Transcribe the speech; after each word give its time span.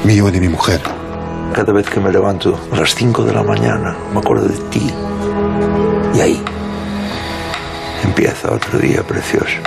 mío 0.05 0.29
y 0.29 0.31
de 0.31 0.39
mi 0.39 0.49
mujer. 0.49 0.81
Cada 1.53 1.73
vez 1.73 1.89
que 1.89 1.99
me 1.99 2.11
levanto 2.11 2.59
a 2.71 2.75
las 2.75 2.93
5 2.93 3.23
de 3.23 3.33
la 3.33 3.41
mañana, 3.41 3.95
me 4.13 4.19
acuerdo 4.19 4.47
de 4.47 4.57
ti. 4.69 4.93
Y 6.13 6.21
ahí 6.21 6.43
empieza 8.03 8.53
otro 8.53 8.77
día 8.77 9.01
precioso. 9.01 9.57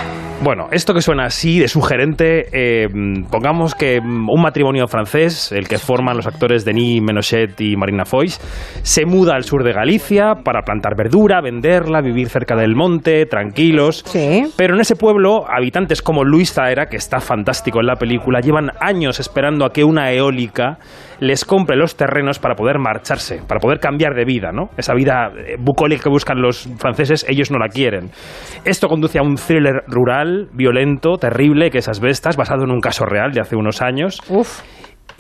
Bueno, 0.41 0.69
esto 0.70 0.95
que 0.95 1.02
suena 1.02 1.24
así 1.24 1.59
de 1.59 1.66
sugerente, 1.66 2.46
eh, 2.52 2.87
pongamos 3.29 3.74
que 3.74 3.98
un 3.98 4.41
matrimonio 4.41 4.87
francés, 4.87 5.51
el 5.51 5.66
que 5.66 5.79
forman 5.79 6.16
los 6.16 6.29
actores 6.29 6.65
Denis 6.65 7.02
Menochet 7.02 7.60
y 7.60 7.77
Marina 7.77 8.05
Foix, 8.05 8.38
se 8.82 9.05
muda 9.05 9.34
al 9.34 9.43
sur 9.43 9.65
de 9.65 9.73
Galicia 9.73 10.37
para 10.45 10.62
plantar 10.62 10.95
verdura, 10.96 11.41
venderla, 11.41 12.01
vivir 12.02 12.29
cerca 12.29 12.55
del 12.55 12.77
monte, 12.77 13.27
tranquilos. 13.27 14.05
Sí. 14.06 14.45
Pero 14.56 14.74
en 14.74 14.80
ese 14.80 14.95
pueblo, 14.95 15.45
habitantes 15.48 16.02
como 16.02 16.23
Luis 16.23 16.52
Zaera, 16.52 16.87
que 16.87 16.99
está 16.99 17.18
fantástico 17.18 17.80
en 17.80 17.87
la 17.87 17.96
película, 17.96 18.38
llevan 18.40 18.71
años 18.80 19.18
esperando 19.18 19.65
a 19.65 19.73
que 19.73 19.82
una 19.82 20.12
eólica 20.12 20.79
les 21.21 21.45
compre 21.45 21.77
los 21.77 21.96
terrenos 21.96 22.38
para 22.38 22.55
poder 22.55 22.79
marcharse, 22.79 23.40
para 23.46 23.59
poder 23.59 23.80
cambiar 23.80 24.15
de 24.15 24.24
vida, 24.24 24.52
¿no? 24.52 24.71
Esa 24.77 24.95
vida 24.95 25.32
eh, 25.37 25.57
bucólica 25.59 26.05
que 26.05 26.10
buscan 26.10 26.40
los 26.40 26.68
franceses, 26.79 27.27
ellos 27.29 27.51
no 27.51 27.59
la 27.59 27.68
quieren. 27.68 28.10
Esto 28.65 28.87
conduce 28.88 29.18
a 29.18 29.23
un 29.23 29.34
thriller 29.34 29.82
rural, 29.88 30.27
violento, 30.52 31.18
terrible, 31.18 31.71
que 31.71 31.79
es 31.79 31.88
Asbestas, 31.88 32.37
basado 32.37 32.65
en 32.65 32.71
un 32.71 32.80
caso 32.80 33.04
real 33.04 33.32
de 33.32 33.40
hace 33.40 33.57
unos 33.57 33.82
años. 33.82 34.21
Uf, 34.29 34.62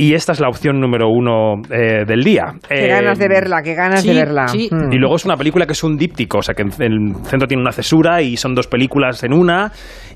Y 0.00 0.14
esta 0.14 0.30
es 0.32 0.38
la 0.40 0.48
opción 0.48 0.80
número 0.80 1.08
uno 1.08 1.54
eh, 1.70 2.04
del 2.06 2.22
día. 2.22 2.54
qué 2.68 2.86
Eh, 2.86 2.88
ganas 2.88 3.18
de 3.18 3.28
verla, 3.28 3.62
qué 3.62 3.74
ganas 3.74 4.00
sí, 4.02 4.08
de 4.08 4.14
verla. 4.14 4.46
sí. 4.48 4.68
Mm. 4.70 4.92
y 4.92 4.96
luego 4.96 5.16
es 5.16 5.24
una 5.24 5.36
película 5.36 5.66
que 5.66 5.72
es 5.72 5.82
un 5.82 5.96
díptico, 5.96 6.38
o 6.38 6.42
sea 6.42 6.54
que 6.54 6.62
en- 6.62 6.70
el 6.80 7.14
centro 7.24 7.48
tiene 7.48 7.60
una 7.62 7.72
cesura 7.72 8.22
y 8.22 8.36
son 8.36 8.54
dos 8.54 8.68
películas 8.68 9.24
en 9.24 9.32
una. 9.32 9.72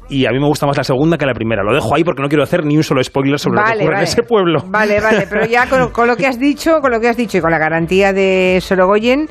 Y 0.08 0.26
a 0.26 0.30
mí 0.30 0.38
me 0.38 0.46
gusta 0.46 0.66
más 0.66 0.76
la 0.76 0.84
segunda 0.84 1.16
que 1.16 1.24
la 1.24 1.32
primera. 1.32 1.62
Lo 1.62 1.72
dejo 1.72 1.94
ahí 1.94 2.04
porque 2.04 2.20
no 2.22 2.28
quiero 2.28 2.42
hacer 2.42 2.64
ni 2.66 2.76
un 2.76 2.82
solo 2.82 3.02
spoiler 3.02 3.38
sobre 3.38 3.60
lo 3.60 3.64
que 3.64 3.78
ocurre 3.78 3.96
en 3.96 4.02
ese 4.02 4.22
pueblo. 4.22 4.58
Vale, 4.66 5.00
vale, 5.00 5.26
pero 5.30 5.46
ya 5.46 5.66
con, 5.66 5.90
con 5.90 6.06
lo 6.06 6.16
que 6.16 6.26
has 6.26 6.38
dicho, 6.38 6.80
con 6.80 6.90
lo 6.90 7.00
que 7.00 7.08
has 7.08 7.16
dicho 7.16 7.38
y 7.38 7.40
con 7.40 7.50
la 7.50 7.58
garantía 7.58 8.12
de 8.12 8.58
Sorogoyen 8.60 9.26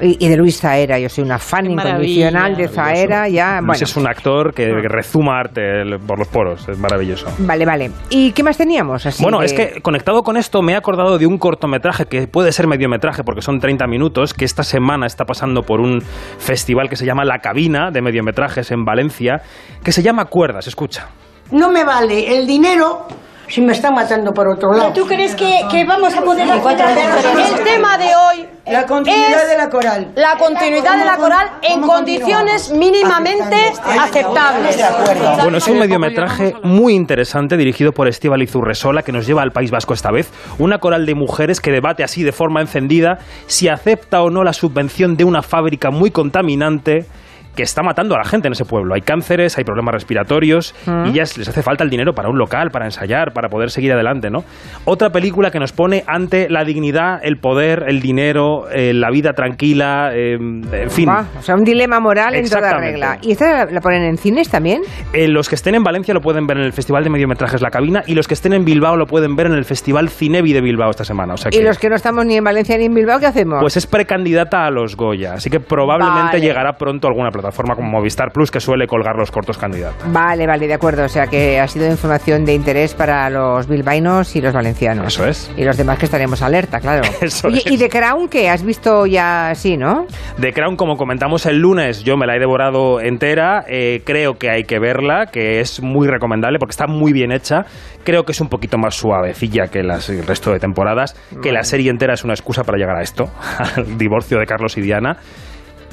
y, 0.00 0.24
y 0.24 0.28
de 0.28 0.36
Luis 0.36 0.60
Zaera, 0.60 0.98
yo 0.98 1.08
soy 1.08 1.24
una 1.24 1.38
fan 1.38 1.64
Qué 1.66 1.72
incondicional 1.72 2.56
de. 2.56 2.68
Zaera, 2.68 3.28
ya, 3.28 3.54
Luis 3.60 3.66
bueno. 3.66 3.82
es 3.84 3.96
un 3.96 4.06
actor 4.06 4.54
que 4.54 4.66
que 4.66 4.88
rezuma 4.88 5.40
arte 5.40 5.62
por 6.06 6.18
los 6.18 6.28
poros, 6.28 6.68
es 6.68 6.78
maravilloso. 6.78 7.26
Vale, 7.40 7.64
vale. 7.66 7.90
¿Y 8.10 8.30
qué 8.32 8.42
más 8.44 8.56
teníamos? 8.56 9.04
Así 9.06 9.22
Bueno, 9.22 9.40
de- 9.40 9.46
es 9.46 9.52
que 9.54 9.80
conectado 9.82 10.22
con 10.22 10.36
esto 10.36 10.62
me 10.62 10.72
he 10.72 10.76
acordado 10.76 11.18
de 11.18 11.26
un 11.26 11.38
cortometraje 11.38 12.06
que 12.06 12.26
puede 12.26 12.52
ser 12.52 12.66
mediometraje 12.66 13.24
porque 13.24 13.42
son 13.42 13.60
30 13.60 13.86
minutos, 13.86 14.32
que 14.34 14.44
esta 14.44 14.62
semana 14.62 15.06
está 15.06 15.24
pasando 15.24 15.62
por 15.62 15.80
un 15.80 16.00
festival 16.00 16.88
que 16.88 16.96
se 16.96 17.04
llama 17.04 17.24
La 17.24 17.40
Cabina 17.40 17.90
de 17.90 18.00
mediometrajes 18.00 18.70
en 18.70 18.84
Valencia, 18.84 19.42
que 19.82 19.92
se 19.92 20.02
llama 20.02 20.26
Cuerdas, 20.26 20.66
escucha. 20.66 21.08
No 21.50 21.70
me 21.70 21.84
vale 21.84 22.38
el 22.38 22.46
dinero 22.46 23.06
si 23.48 23.60
me 23.60 23.72
están 23.72 23.94
matando 23.94 24.32
por 24.32 24.48
otro 24.48 24.72
lado. 24.72 24.92
¿Tú 24.92 25.06
crees 25.06 25.34
que, 25.34 25.60
que 25.70 25.84
vamos 25.84 26.14
a 26.14 26.22
poder 26.22 26.50
hacer 26.50 26.78
el 26.78 27.64
tema 27.64 27.98
de 27.98 28.06
hoy? 28.14 28.51
La 28.66 28.86
continuidad 28.86 29.42
es 29.42 29.48
de 29.50 29.56
la 29.56 29.68
coral. 29.68 30.12
La 30.14 30.36
continuidad 30.38 30.96
de 30.96 31.04
la 31.04 31.16
coral 31.16 31.50
en 31.62 31.80
¿Cómo 31.80 31.94
condiciones 31.94 32.72
mínimamente 32.72 33.56
aceptables. 34.00 34.76
De 34.76 34.84
acuerdo. 34.84 35.36
Bueno, 35.42 35.58
es 35.58 35.66
un 35.66 35.78
mediometraje 35.80 36.54
muy 36.62 36.94
interesante 36.94 37.56
dirigido 37.56 37.92
por 37.92 38.06
Estíbaliz 38.06 38.54
Urresola 38.54 39.02
que 39.02 39.10
nos 39.10 39.26
lleva 39.26 39.42
al 39.42 39.50
País 39.50 39.72
Vasco 39.72 39.94
esta 39.94 40.12
vez. 40.12 40.32
Una 40.58 40.78
coral 40.78 41.06
de 41.06 41.14
mujeres 41.14 41.60
que 41.60 41.72
debate 41.72 42.04
así 42.04 42.22
de 42.22 42.32
forma 42.32 42.60
encendida 42.60 43.18
si 43.46 43.68
acepta 43.68 44.22
o 44.22 44.30
no 44.30 44.44
la 44.44 44.52
subvención 44.52 45.16
de 45.16 45.24
una 45.24 45.42
fábrica 45.42 45.90
muy 45.90 46.10
contaminante 46.10 47.06
que 47.54 47.62
está 47.62 47.82
matando 47.82 48.14
a 48.14 48.18
la 48.18 48.24
gente 48.24 48.48
en 48.48 48.52
ese 48.52 48.64
pueblo. 48.64 48.94
Hay 48.94 49.02
cánceres, 49.02 49.58
hay 49.58 49.64
problemas 49.64 49.94
respiratorios 49.94 50.74
y 51.06 51.10
ellas 51.10 51.36
les 51.36 51.48
hace 51.48 51.62
falta 51.62 51.84
el 51.84 51.90
dinero 51.90 52.14
para 52.14 52.28
un 52.28 52.38
local, 52.38 52.70
para 52.70 52.86
ensayar, 52.86 53.32
para 53.32 53.48
poder 53.48 53.70
seguir 53.70 53.92
adelante, 53.92 54.30
¿no? 54.30 54.44
Otra 54.84 55.10
película 55.10 55.50
que 55.50 55.58
nos 55.58 55.72
pone 55.72 56.04
ante 56.06 56.48
la 56.48 56.64
dignidad, 56.64 57.20
el 57.22 57.36
poder, 57.36 57.84
el 57.88 58.00
dinero, 58.00 58.70
eh, 58.70 58.92
la 58.94 59.10
vida 59.10 59.32
tranquila, 59.32 60.10
eh, 60.14 60.34
en 60.34 60.90
fin. 60.90 61.08
O 61.08 61.42
sea, 61.42 61.54
un 61.54 61.64
dilema 61.64 62.00
moral 62.00 62.34
en 62.34 62.48
toda 62.48 62.78
regla. 62.78 63.18
¿Y 63.22 63.32
esta 63.32 63.66
la, 63.66 63.80
ponen 63.80 64.02
en 64.02 64.16
cines 64.16 64.48
también? 64.48 64.82
Eh, 65.12 65.28
los 65.28 65.48
que 65.48 65.54
estén 65.54 65.74
en 65.74 65.82
Valencia 65.82 66.14
lo 66.14 66.20
pueden 66.20 66.46
ver 66.46 66.56
en 66.56 66.64
el 66.64 66.72
Festival 66.72 67.04
de 67.04 67.10
Mediometrajes 67.10 67.60
La 67.60 67.70
Cabina 67.70 68.02
y 68.06 68.14
los 68.14 68.26
que 68.26 68.34
estén 68.34 68.54
en 68.54 68.64
Bilbao 68.64 68.96
lo 68.96 69.06
pueden 69.06 69.36
ver 69.36 69.46
en 69.46 69.54
el 69.54 69.64
Festival 69.64 70.08
Cinevi 70.08 70.52
de 70.52 70.60
Bilbao 70.60 70.90
esta 70.90 71.04
semana. 71.04 71.34
O 71.34 71.36
sea 71.36 71.50
¿Y 71.52 71.62
los 71.62 71.78
que 71.78 71.88
no 71.88 71.96
estamos 71.96 72.24
ni 72.24 72.36
en 72.36 72.44
Valencia 72.44 72.78
ni 72.78 72.86
en 72.86 72.94
Bilbao, 72.94 73.20
qué 73.20 73.26
hacemos? 73.26 73.58
pues 73.60 73.76
es 73.76 73.86
precandidata 73.86 74.66
a 74.66 74.70
los 74.70 74.96
Goya, 74.96 75.34
así 75.34 75.50
que 75.50 75.60
probablemente 75.60 76.36
Vale. 76.36 76.40
llegará 76.40 76.72
pronto 76.74 77.06
a 77.06 77.10
alguna 77.10 77.30
plataforma 77.30 77.41
como 77.50 77.88
Movistar 77.90 78.32
Plus 78.32 78.50
que 78.50 78.60
suele 78.60 78.86
colgar 78.86 79.16
los 79.16 79.30
cortos 79.30 79.58
candidatos. 79.58 80.02
Vale, 80.12 80.46
vale, 80.46 80.66
de 80.66 80.74
acuerdo. 80.74 81.04
O 81.04 81.08
sea 81.08 81.26
que 81.26 81.58
ha 81.60 81.66
sido 81.68 81.86
información 81.90 82.44
de 82.44 82.54
interés 82.54 82.94
para 82.94 83.28
los 83.30 83.66
bilbaínos 83.68 84.34
y 84.36 84.40
los 84.40 84.52
valencianos. 84.54 85.06
Eso 85.14 85.26
es. 85.26 85.50
Y 85.56 85.64
los 85.64 85.76
demás 85.76 85.98
que 85.98 86.04
estaremos 86.06 86.42
alerta, 86.42 86.80
claro. 86.80 87.02
Eso 87.20 87.48
Oye, 87.48 87.58
es. 87.64 87.70
¿y 87.70 87.76
de 87.76 87.88
Crown 87.88 88.28
qué? 88.28 88.48
¿Has 88.48 88.64
visto 88.64 89.06
ya 89.06 89.50
así, 89.50 89.76
no? 89.76 90.06
The 90.40 90.52
Crown, 90.52 90.76
como 90.76 90.96
comentamos 90.96 91.46
el 91.46 91.58
lunes, 91.58 92.02
yo 92.04 92.16
me 92.16 92.26
la 92.26 92.36
he 92.36 92.38
devorado 92.38 93.00
entera. 93.00 93.64
eh, 93.68 94.02
creo 94.04 94.34
que 94.34 94.50
hay 94.50 94.64
que 94.64 94.78
verla, 94.78 95.26
que 95.26 95.60
es 95.60 95.82
muy 95.82 96.06
recomendable 96.08 96.58
porque 96.58 96.72
está 96.72 96.86
muy 96.86 97.12
bien 97.12 97.32
hecha. 97.32 97.64
Creo 98.04 98.24
que 98.24 98.32
es 98.32 98.40
un 98.40 98.48
poquito 98.48 98.78
más 98.78 98.94
suavecilla 98.94 99.68
que 99.68 99.82
las, 99.82 100.08
el 100.08 100.26
resto 100.26 100.52
de 100.52 100.58
temporadas. 100.58 101.14
Que 101.42 101.52
la 101.52 101.62
serie 101.62 101.90
entera 101.90 102.14
es 102.14 102.24
una 102.24 102.34
excusa 102.34 102.64
para 102.64 102.78
llegar 102.78 102.96
a 102.96 103.02
esto, 103.02 103.30
al 103.76 103.96
divorcio 103.98 104.38
de 104.38 104.46
Carlos 104.46 104.76
y 104.76 104.80
Diana. 104.80 105.16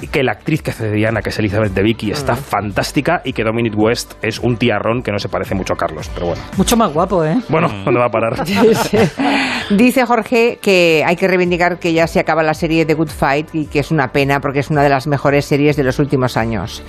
Y 0.02 0.08
que 0.08 0.24
la 0.24 0.34
actriz 0.34 0.62
que 0.62 0.72
hace 0.72 0.88
de 0.88 0.96
Diana, 0.96 1.22
que 1.22 1.30
es 1.30 1.40
Elizabeth 1.40 1.74
de 1.74 1.84
Vicky, 1.84 2.12
está 2.12 2.36
fantástica. 2.36 3.22
Y 3.24 3.34
que 3.34 3.44
Dominic 3.44 3.74
West 3.78 4.14
es 4.22 4.40
un 4.40 4.58
tiarrón 4.58 5.02
que 5.02 5.12
no 5.12 5.20
se 5.20 5.30
parece 5.30 5.56
mucho 5.56 5.74
a 5.74 5.78
Carlos. 5.78 6.10
Pero 6.14 6.28
bueno, 6.28 6.42
Mucho 6.58 6.78
más 6.78 6.94
guapo, 6.94 7.24
¿eh? 7.26 7.38
bueno, 7.50 7.68
¿dónde 7.84 8.00
va 8.00 8.06
a 8.06 8.09
parar? 8.09 8.46
Dice 9.70 10.06
Jorge 10.06 10.59
que 10.62 11.04
hay 11.06 11.16
que 11.16 11.28
reivindicar 11.28 11.80
que 11.80 11.94
ya 11.94 12.08
se 12.08 12.20
acaba 12.20 12.44
la 12.44 12.54
serie 12.54 12.86
The 12.86 12.94
Good 12.94 13.09
Fight 13.09 13.54
y 13.54 13.66
que 13.68 13.80
es 13.80 13.92
una 13.92 14.12
pena 14.12 14.40
porque 14.40 14.59
es 14.59 14.70
una 14.70 14.82
de 14.82 14.90
las 14.90 15.08
mejores 15.08 15.46
series 15.46 15.76
de 15.76 15.84
los 15.84 16.00
últimos 16.00 16.38
años. 16.38 16.84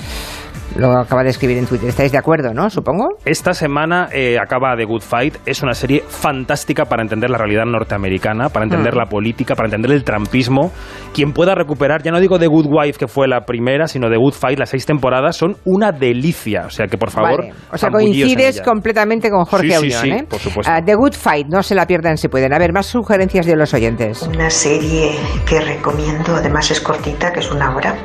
Lo 0.77 0.93
acaba 0.99 1.23
de 1.23 1.31
escribir 1.31 1.59
en 1.59 1.67
Twitter. 1.67 1.89
¿Estáis 1.89 2.13
de 2.13 2.19
acuerdo, 2.19 2.55
no? 2.55 2.71
Supongo. 2.71 3.09
Esta 3.25 3.53
semana 3.53 4.09
eh, 4.13 4.39
acaba 4.41 4.77
The 4.77 4.85
Good 4.85 5.03
Fight. 5.03 5.37
Es 5.47 5.63
una 5.63 5.75
serie 5.75 6.03
fantástica 6.07 6.85
para 6.85 7.03
entender 7.03 7.31
la 7.31 7.39
realidad 7.39 7.65
norteamericana, 7.67 8.49
para 8.49 8.65
entender 8.65 8.95
la 8.95 9.07
política, 9.07 9.55
para 9.55 9.67
entender 9.67 9.93
el 9.93 10.05
trampismo. 10.05 10.71
Quien 11.13 11.33
pueda 11.33 11.55
recuperar, 11.55 12.03
ya 12.03 12.13
no 12.13 12.21
digo 12.21 12.39
The 12.39 12.47
Good 12.47 12.67
Wife, 12.69 12.99
que 12.99 13.09
fue 13.09 13.27
la 13.27 13.41
primera, 13.43 13.89
sino 13.89 14.09
The 14.09 14.17
Good 14.17 14.35
Fight, 14.35 14.59
las 14.59 14.71
seis 14.71 14.87
temporadas, 14.87 15.37
son 15.37 15.57
una 15.65 15.93
delicia. 15.93 16.63
O 16.67 16.71
sea 16.71 16.87
que, 16.87 16.97
por 16.97 17.11
favor, 17.11 17.41
Vale. 17.41 17.55
O 17.73 17.77
sea, 17.77 17.91
coincides 17.91 18.61
completamente 18.63 19.31
con 19.31 19.45
Jorge 19.45 19.71
Sí, 19.81 19.91
sí, 19.91 20.11
¿eh? 20.11 20.27
por 20.29 20.39
supuesto. 20.39 20.73
Ah, 20.73 20.81
The 20.85 20.95
Good 20.95 21.15
Fight, 21.15 21.47
no 21.49 21.63
se 21.63 21.75
la 21.75 21.87
pierdan 21.87 22.17
si 22.17 22.29
pueden. 22.29 22.53
A 22.53 22.59
ver, 22.59 22.73
más 22.73 22.87
sugerencias 22.87 23.47
de 23.47 23.57
los 23.57 23.75
oyentes. 23.75 24.23
Una 24.23 24.51
serie 24.51 25.13
que 25.47 25.61
recomiendo, 25.61 26.37
además 26.37 26.71
es 26.71 26.81
cortita, 26.81 27.33
que 27.33 27.41
es 27.41 27.51
una 27.51 27.75
hora, 27.75 27.97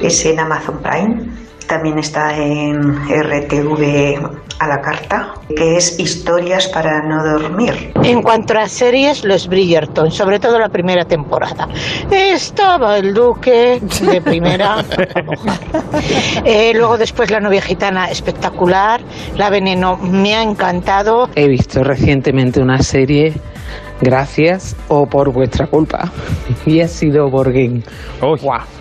es 0.00 0.24
en 0.24 0.40
Amazon 0.40 0.80
Prime. 0.82 1.47
También 1.68 1.98
está 1.98 2.34
en 2.34 2.94
RTV 3.08 4.38
a 4.58 4.68
la 4.68 4.80
carta, 4.80 5.34
que 5.54 5.76
es 5.76 6.00
Historias 6.00 6.66
para 6.68 7.02
no 7.02 7.22
dormir. 7.22 7.92
En 8.02 8.22
cuanto 8.22 8.58
a 8.58 8.66
series, 8.66 9.22
los 9.22 9.46
Bridgerton, 9.48 10.10
sobre 10.10 10.40
todo 10.40 10.58
la 10.58 10.70
primera 10.70 11.04
temporada. 11.04 11.68
Estaba 12.10 12.96
el 12.96 13.12
duque 13.12 13.80
de 13.80 14.20
primera. 14.20 14.84
Eh, 16.44 16.72
luego 16.74 16.96
después 16.96 17.30
la 17.30 17.40
novia 17.40 17.60
gitana, 17.60 18.06
espectacular. 18.06 19.00
La 19.36 19.50
veneno 19.50 19.96
me 19.96 20.34
ha 20.34 20.42
encantado. 20.42 21.28
He 21.34 21.48
visto 21.48 21.82
recientemente 21.82 22.60
una 22.60 22.78
serie 22.78 23.34
gracias 24.00 24.76
o 24.88 25.06
por 25.06 25.32
vuestra 25.32 25.66
culpa 25.66 26.10
y 26.66 26.80
ha 26.80 26.88
sido 26.88 27.30
Borgen. 27.30 27.84
Guau. 28.20 28.77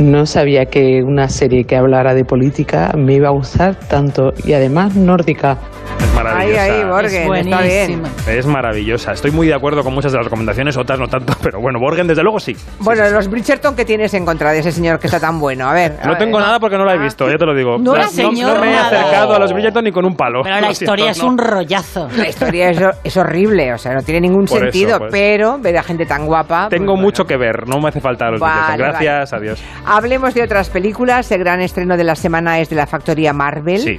No 0.00 0.26
sabía 0.26 0.66
que 0.66 1.02
una 1.02 1.28
serie 1.28 1.64
que 1.64 1.76
hablara 1.76 2.14
de 2.14 2.24
política 2.24 2.92
me 2.96 3.14
iba 3.14 3.28
a 3.28 3.32
gustar 3.32 3.74
tanto 3.74 4.32
y 4.44 4.54
además 4.54 4.96
nórdica. 4.96 5.58
Es 5.98 6.14
maravillosa. 6.14 6.62
Ahí, 6.62 6.70
ahí, 6.70 6.84
Borgen, 6.84 7.34
está 7.34 7.60
bien. 7.62 8.02
Es 8.28 8.46
maravillosa. 8.46 9.12
Estoy 9.12 9.30
muy 9.30 9.46
de 9.46 9.54
acuerdo 9.54 9.82
con 9.82 9.94
muchas 9.94 10.12
de 10.12 10.18
las 10.18 10.24
recomendaciones, 10.26 10.76
otras 10.76 10.98
no 10.98 11.08
tanto, 11.08 11.34
pero 11.42 11.60
bueno, 11.60 11.78
Borgen 11.80 12.06
desde 12.06 12.22
luego 12.22 12.38
sí. 12.38 12.56
Bueno, 12.80 13.08
los 13.10 13.28
Bridgerton, 13.28 13.74
¿qué 13.74 13.84
tienes 13.84 14.12
en 14.14 14.24
contra 14.24 14.52
de 14.52 14.60
ese 14.60 14.72
señor 14.72 14.98
que 14.98 15.06
está 15.06 15.18
tan 15.20 15.38
bueno? 15.40 15.68
A 15.68 15.72
ver. 15.72 15.96
a 16.00 16.04
No 16.04 16.10
ver. 16.12 16.18
tengo 16.18 16.38
nada 16.40 16.60
porque 16.60 16.76
no 16.76 16.84
la 16.84 16.94
he 16.94 16.98
visto, 16.98 17.28
ya 17.28 17.36
te 17.38 17.46
lo 17.46 17.54
digo. 17.54 17.78
No, 17.78 17.96
La- 17.96 18.08
señor, 18.08 18.54
no 18.56 18.60
me 18.60 18.68
he 18.68 18.74
nada. 18.74 18.86
acercado 19.00 19.34
a 19.34 19.38
los 19.38 19.52
Bridgerton 19.52 19.84
ni 19.84 19.92
con 19.92 20.04
un 20.04 20.16
palo. 20.16 20.42
Pero 20.42 20.54
la 20.56 20.60
Lo 20.66 20.70
historia 20.70 21.14
siento, 21.14 21.20
es 21.20 21.28
un 21.30 21.36
no. 21.36 21.42
rollazo. 21.44 22.08
La 22.16 22.28
historia 22.28 22.70
es, 22.70 22.80
es 23.04 23.16
horrible, 23.16 23.72
o 23.72 23.78
sea, 23.78 23.94
no 23.94 24.02
tiene 24.02 24.20
ningún 24.20 24.44
Por 24.46 24.58
eso, 24.58 24.64
sentido, 24.72 24.98
pues. 24.98 25.10
pero 25.12 25.58
ver 25.58 25.76
a 25.78 25.82
gente 25.82 26.06
tan 26.06 26.26
guapa. 26.26 26.68
pues 26.68 26.78
Tengo 26.78 26.92
bueno. 26.92 27.02
mucho 27.02 27.24
que 27.24 27.36
ver, 27.36 27.66
no 27.68 27.80
me 27.80 27.88
hace 27.88 28.00
falta 28.00 28.30
los 28.30 28.40
Vale, 28.40 28.54
Bridgerton. 28.76 28.90
Gracias, 28.90 29.32
adiós. 29.32 29.62
Hablemos 29.86 30.34
de 30.34 30.42
otras 30.42 30.68
películas. 30.70 31.30
El 31.32 31.40
gran 31.40 31.60
estreno 31.60 31.96
de 31.96 32.04
la 32.04 32.14
semana 32.14 32.60
es 32.60 32.68
de 32.68 32.76
la 32.76 32.86
factoría 32.86 33.32
Marvel. 33.32 33.78
Sí. 33.80 33.98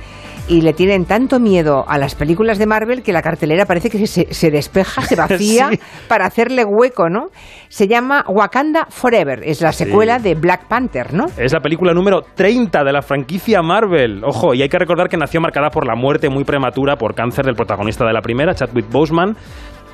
Y 0.50 0.60
le 0.62 0.74
tienen 0.74 1.06
tanto 1.06 1.40
miedo 1.40 1.86
a 1.88 1.98
las 1.98 2.16
películas 2.16 2.57
de 2.60 2.66
Marvel 2.66 3.01
que 3.01 3.13
la 3.13 3.22
cartelera 3.22 3.66
parece 3.66 3.90
que 3.90 4.06
se, 4.06 4.34
se 4.34 4.51
despeja, 4.51 5.01
se 5.01 5.16
vacía 5.18 5.69
Sí. 5.72 5.80
para 6.10 6.25
hacerle 6.25 6.66
hueco, 6.66 7.07
¿no? 7.10 7.28
Se 7.69 7.88
llama 7.88 8.25
Wakanda 8.28 8.86
Forever. 8.90 9.42
Es 9.45 9.62
la 9.62 9.72
secuela 9.72 10.19
de 10.19 10.36
Black 10.36 10.68
Panther, 10.68 11.13
¿no? 11.13 11.28
Es 11.38 11.54
la 11.54 11.62
película 11.62 11.94
número 11.94 12.22
30 12.36 12.84
de 12.84 12.92
la 12.92 13.01
franquicia 13.01 13.62
Marvel. 13.62 14.22
Ojo, 14.25 14.54
y 14.54 14.62
hay 14.62 14.68
que 14.69 14.78
recordar 14.78 15.07
que 15.07 15.16
nació 15.18 15.40
marcada 15.40 15.69
por 15.69 15.88
la 15.88 15.95
muerte 15.95 16.30
muy 16.30 16.44
prematura 16.44 16.98
por 16.98 17.16
cáncer 17.16 17.46
del 17.46 17.56
protagonista 17.56 18.06
de 18.06 18.12
la 18.13 18.22
primera, 18.22 18.54
Chadwick 18.54 18.89
Boseman. 18.92 19.36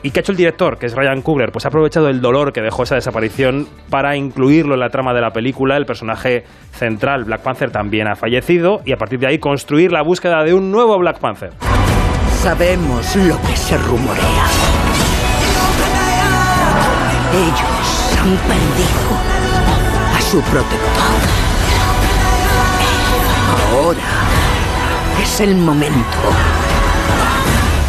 ¿Y 0.01 0.11
qué 0.11 0.19
ha 0.19 0.21
hecho 0.21 0.31
el 0.31 0.37
director, 0.37 0.77
que 0.77 0.85
es 0.85 0.95
Ryan 0.95 1.21
Coogler? 1.21 1.51
Pues 1.51 1.65
ha 1.65 1.67
aprovechado 1.67 2.07
el 2.07 2.21
dolor 2.21 2.53
que 2.53 2.61
dejó 2.61 2.83
esa 2.83 2.95
desaparición 2.95 3.67
para 3.89 4.15
incluirlo 4.15 4.73
en 4.75 4.79
la 4.79 4.89
trama 4.89 5.13
de 5.13 5.19
la 5.19 5.31
película. 5.31 5.75
El 5.75 5.85
personaje 5.85 6.45
central, 6.71 7.25
Black 7.25 7.41
Panther, 7.41 7.69
también 7.69 8.07
ha 8.07 8.15
fallecido 8.15 8.79
y 8.85 8.93
a 8.93 8.97
partir 8.97 9.19
de 9.19 9.27
ahí 9.27 9.39
construir 9.39 9.91
la 9.91 10.01
búsqueda 10.01 10.43
de 10.43 10.53
un 10.53 10.71
nuevo 10.71 10.97
Black 10.99 11.19
Panther. 11.19 11.51
Sabemos 12.41 13.13
lo 13.17 13.41
que 13.41 13.55
se 13.57 13.77
rumorea. 13.77 14.45
Ellos 17.33 18.17
han 18.21 18.37
perdido 18.47 19.01
a 20.17 20.21
su 20.21 20.41
protector. 20.43 21.19
Ahora 23.73 23.99
es 25.21 25.41
el 25.41 25.55
momento 25.57 26.17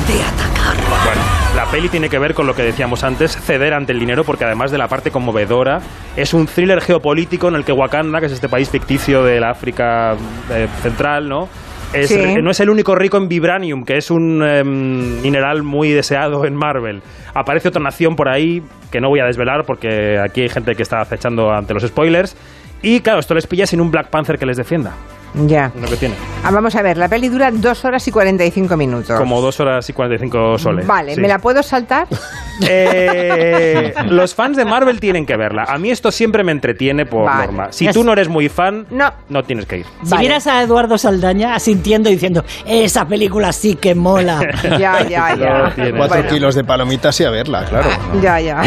de 0.09 0.23
atacar. 0.25 0.77
Bueno, 1.05 1.40
la 1.57 1.67
peli 1.71 1.89
tiene 1.89 2.09
que 2.09 2.19
ver 2.19 2.33
con 2.35 2.47
lo 2.47 2.55
que 2.55 2.63
decíamos 2.63 3.03
antes, 3.05 3.37
ceder 3.37 3.75
ante 3.75 3.93
el 3.93 3.99
dinero, 3.99 4.25
porque 4.25 4.45
además 4.45 4.71
de 4.71 4.79
la 4.79 4.89
parte 4.89 5.11
conmovedora, 5.11 5.81
es 6.17 6.33
un 6.33 6.47
thriller 6.47 6.81
geopolítico 6.81 7.49
en 7.49 7.57
el 7.57 7.65
que 7.65 7.73
Wakanda, 7.73 8.21
que 8.21 8.27
es 8.27 8.33
este 8.33 8.49
país 8.49 8.71
ficticio 8.71 9.25
de 9.25 9.41
la 9.41 9.51
África 9.51 10.15
eh, 10.53 10.69
central, 10.83 11.29
¿no? 11.29 11.49
Es- 11.93 12.09
Sí. 12.09 12.37
No 12.41 12.53
es 12.53 12.61
el 12.61 12.71
único 12.71 12.95
rico 12.95 13.17
en 13.17 13.27
vibranium, 13.29 13.85
que 13.85 13.97
es 13.97 14.11
un 14.13 14.43
em, 14.45 15.21
mineral 15.23 15.65
muy 15.65 15.91
deseado 15.91 16.45
en 16.47 16.55
Marvel. 16.55 17.03
Aparece 17.35 17.69
otra 17.69 17.83
nación 17.83 18.15
por 18.15 18.29
ahí, 18.29 18.63
que 18.93 19.01
no 19.01 19.09
voy 19.09 19.19
a 19.21 19.25
desvelar 19.25 19.65
porque 19.67 20.19
aquí 20.25 20.43
hay 20.43 20.49
gente 20.49 20.75
que 20.77 20.83
está 20.85 21.01
acechando 21.01 21.51
ante 21.51 21.75
los 21.75 21.83
spoilers. 21.83 22.37
Y 22.81 23.01
claro, 23.01 23.19
esto 23.19 23.35
les 23.35 23.47
pilla 23.49 23.67
sin 23.67 23.81
un 23.81 23.91
Black 23.91 24.09
Panther 24.09 24.39
que 24.39 24.47
les 24.47 24.57
defienda. 24.57 24.93
Ya. 25.35 25.71
Lo 25.81 25.89
que 25.89 25.97
tiene. 25.97 26.15
Ah, 26.43 26.51
vamos 26.51 26.75
a 26.75 26.83
ver, 26.83 26.97
la 26.97 27.09
peli 27.09 27.29
dura 27.29 27.51
dos 27.53 27.85
horas 27.85 28.07
y 28.09 28.11
45 28.11 28.77
minutos. 28.77 29.17
Como 29.19 29.41
dos 29.41 29.61
horas 29.61 29.89
y 29.89 29.93
45 29.93 30.59
soles. 30.59 30.87
Vale, 30.87 31.15
Sí. 31.15 31.21
¿me 31.21 31.29
la 31.29 31.39
puedo 31.39 31.63
saltar? 31.63 32.07
Eh, 32.63 33.95
los 34.11 34.35
fans 34.35 34.55
de 34.55 34.67
Marvel 34.67 35.01
tienen 35.01 35.25
que 35.25 35.35
verla. 35.35 35.65
A 35.67 35.79
mí 35.79 35.91
esto 35.91 36.13
siempre 36.13 36.45
me 36.45 36.53
entretiene 36.53 37.07
por 37.07 37.25
Vale. 37.25 37.47
norma. 37.47 37.73
Si 37.73 37.87
Es- 37.87 37.95
tú 37.95 38.05
no 38.05 38.13
eres 38.13 38.29
muy 38.29 38.51
fan, 38.51 38.87
no, 38.91 39.43
tienes 39.45 39.65
que 39.65 39.79
ir. 39.79 39.87
Si 40.05 40.11
Vale. 40.11 40.21
vieras 40.21 40.47
a 40.47 40.61
Eduardo 40.61 40.99
Saldaña 40.99 41.55
asintiendo 41.55 42.11
y 42.11 42.13
diciendo, 42.13 42.45
esa 42.67 43.07
película 43.07 43.55
sí 43.55 43.77
que 43.77 43.95
mola. 43.95 44.41
Ya, 44.79 45.01
ya, 45.09 45.35
ya. 45.37 45.73
Cuatro 45.75 46.17
Bueno. 46.19 46.29
kilos 46.29 46.55
de 46.55 46.63
palomitas 46.65 47.19
y 47.21 47.25
a 47.25 47.31
verla, 47.31 47.65
claro. 47.65 47.89
Ya, 48.21 48.39
ya. 48.41 48.61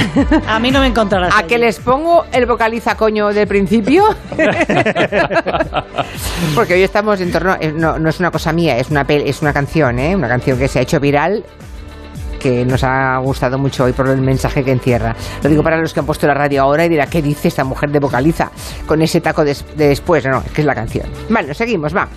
A 0.48 0.60
mí 0.60 0.72
no 0.72 0.80
me 0.80 0.88
encontrarás. 0.88 1.32
¿A 1.38 1.44
que 1.44 1.60
les 1.60 1.78
pongo 1.80 2.26
el 2.32 2.48
vocaliza 2.48 2.96
coño 2.98 3.28
del 3.32 3.48
principio? 3.48 4.06
Porque 6.56 6.74
hoy 6.76 6.84
estamos 6.84 7.20
en 7.22 7.32
torno. 7.32 7.56
eh, 7.60 7.72
No, 7.76 7.96
es 8.10 8.20
una 8.20 8.32
cosa 8.32 8.54
mía, 8.54 8.78
es 8.78 8.90
una, 8.90 9.02
es 9.08 9.42
una 9.42 9.54
canción, 9.54 9.98
¿eh? 10.00 10.16
Una 10.16 10.28
canción 10.28 10.58
que 10.58 10.68
se 10.68 10.80
ha 10.80 10.82
hecho 10.82 11.00
viral 11.00 11.44
que 12.40 12.66
nos 12.66 12.84
ha 12.84 13.18
gustado 13.20 13.58
mucho 13.58 13.86
hoy 13.86 13.94
por 13.94 14.06
el 14.10 14.20
mensaje 14.20 14.66
que 14.66 14.72
encierra. 14.74 15.16
Lo 15.42 15.50
digo 15.50 15.64
para 15.64 15.78
los 15.78 15.94
que 15.94 16.02
han 16.02 16.06
puesto 16.06 16.28
la 16.28 16.34
radio 16.34 16.64
ahora 16.64 16.84
y 16.86 16.90
dirá, 16.90 17.08
¿qué 17.08 17.22
dice 17.22 17.48
esta 17.48 17.64
mujer 17.64 17.90
de 17.90 18.00
vocaliza 18.00 18.52
con 18.86 19.02
ese 19.02 19.22
taco 19.22 19.46
des- 19.46 19.64
de 19.78 19.88
después? 19.88 20.26
No, 20.26 20.32
no, 20.32 20.44
es 20.46 20.52
que 20.52 20.60
es 20.60 20.68
la 20.68 20.76
canción. 20.76 21.06
Bueno, 21.30 21.54
seguimos, 21.54 21.96
va. 21.96 22.10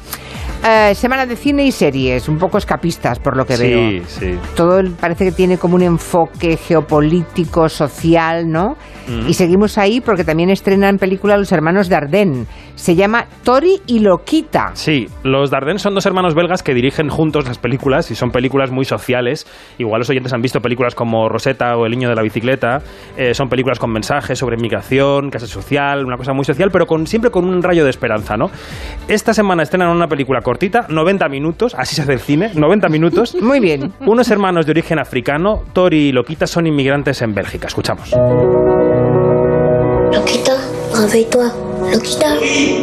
Eh, 0.64 0.94
semana 0.94 1.26
de 1.26 1.36
cine 1.36 1.64
y 1.64 1.72
series, 1.72 2.28
un 2.28 2.38
poco 2.38 2.58
escapistas 2.58 3.18
por 3.20 3.36
lo 3.36 3.44
que 3.44 3.56
veo 3.56 3.90
Sí, 3.90 4.02
sí. 4.06 4.38
todo 4.56 4.82
parece 5.00 5.26
que 5.26 5.32
tiene 5.32 5.58
como 5.58 5.76
un 5.76 5.82
enfoque 5.82 6.56
geopolítico, 6.56 7.68
social, 7.68 8.48
¿no? 8.48 8.76
Mm. 9.06 9.28
Y 9.28 9.34
seguimos 9.34 9.78
ahí 9.78 10.00
porque 10.00 10.24
también 10.24 10.50
estrenan 10.50 10.98
película 10.98 11.36
los 11.36 11.52
hermanos 11.52 11.88
Dardenne. 11.88 12.46
Se 12.74 12.96
llama 12.96 13.26
Tori 13.44 13.80
y 13.86 14.00
Loquita. 14.00 14.70
Sí, 14.74 15.06
los 15.22 15.50
Dardenne 15.50 15.78
son 15.78 15.94
dos 15.94 16.04
hermanos 16.06 16.34
belgas 16.34 16.62
que 16.64 16.74
dirigen 16.74 17.08
juntos 17.08 17.46
las 17.46 17.58
películas 17.58 18.10
y 18.10 18.16
son 18.16 18.30
películas 18.30 18.72
muy 18.72 18.84
sociales. 18.84 19.46
Igual 19.78 20.00
los 20.00 20.10
oyentes 20.10 20.32
han 20.32 20.40
visto 20.42 20.60
películas 20.60 20.96
como 20.96 21.28
Rosetta 21.28 21.76
o 21.76 21.86
El 21.86 21.92
niño 21.92 22.08
de 22.08 22.16
la 22.16 22.22
bicicleta. 22.22 22.82
Eh, 23.16 23.34
son 23.34 23.48
películas 23.48 23.78
con 23.78 23.92
mensajes 23.92 24.38
sobre 24.38 24.56
migración, 24.56 25.30
casa 25.30 25.46
social, 25.46 26.04
una 26.04 26.16
cosa 26.16 26.32
muy 26.32 26.44
social, 26.44 26.70
pero 26.72 26.86
con, 26.86 27.06
siempre 27.06 27.30
con 27.30 27.44
un 27.44 27.62
rayo 27.62 27.84
de 27.84 27.90
esperanza, 27.90 28.36
¿no? 28.36 28.50
Esta 29.06 29.32
semana 29.32 29.62
estrenan 29.62 29.90
una 29.90 30.08
película 30.08 30.40
cortita, 30.46 30.86
90 30.88 31.28
minutos, 31.28 31.74
así 31.76 31.96
se 31.96 32.02
hace 32.02 32.12
el 32.12 32.20
cine, 32.20 32.52
90 32.54 32.88
minutos. 32.88 33.34
Muy 33.42 33.58
bien. 33.58 33.92
Unos 34.06 34.30
hermanos 34.30 34.64
de 34.64 34.70
origen 34.70 35.00
africano, 35.00 35.64
Tori 35.72 36.10
y 36.10 36.12
Loquita, 36.12 36.46
son 36.46 36.68
inmigrantes 36.68 37.20
en 37.20 37.34
Bélgica. 37.34 37.66
Escuchamos. 37.66 38.12
Loquita, 40.12 40.52
réveille-toi. 40.94 41.50
Loquita. 41.92 42.36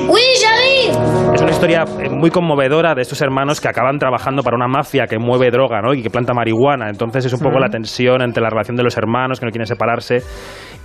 Oui, 0.10 0.22
j'arrive. 0.42 1.34
Es 1.36 1.42
una 1.42 1.52
historia 1.52 1.86
eh, 2.02 2.10
muy 2.10 2.30
conmovedora 2.30 2.96
de 2.96 3.02
estos 3.02 3.22
hermanos 3.22 3.62
que 3.62 3.70
acaban 3.70 3.98
trabajando 3.98 4.44
para 4.44 4.58
una 4.58 4.68
mafia 4.68 5.06
que 5.08 5.18
mueve 5.18 5.50
droga 5.50 5.80
¿no? 5.82 5.94
y 5.94 6.04
que 6.04 6.10
planta 6.10 6.34
marihuana. 6.34 6.90
Entonces 6.90 7.24
es 7.24 7.32
un 7.32 7.40
poco 7.40 7.60
la 7.60 7.70
tensión 7.70 8.22
entre 8.22 8.44
la 8.44 8.50
relación 8.50 8.76
de 8.76 8.84
los 8.84 8.98
hermanos 8.98 9.40
que 9.40 9.46
no 9.46 9.52
quieren 9.52 9.68
separarse 9.68 10.18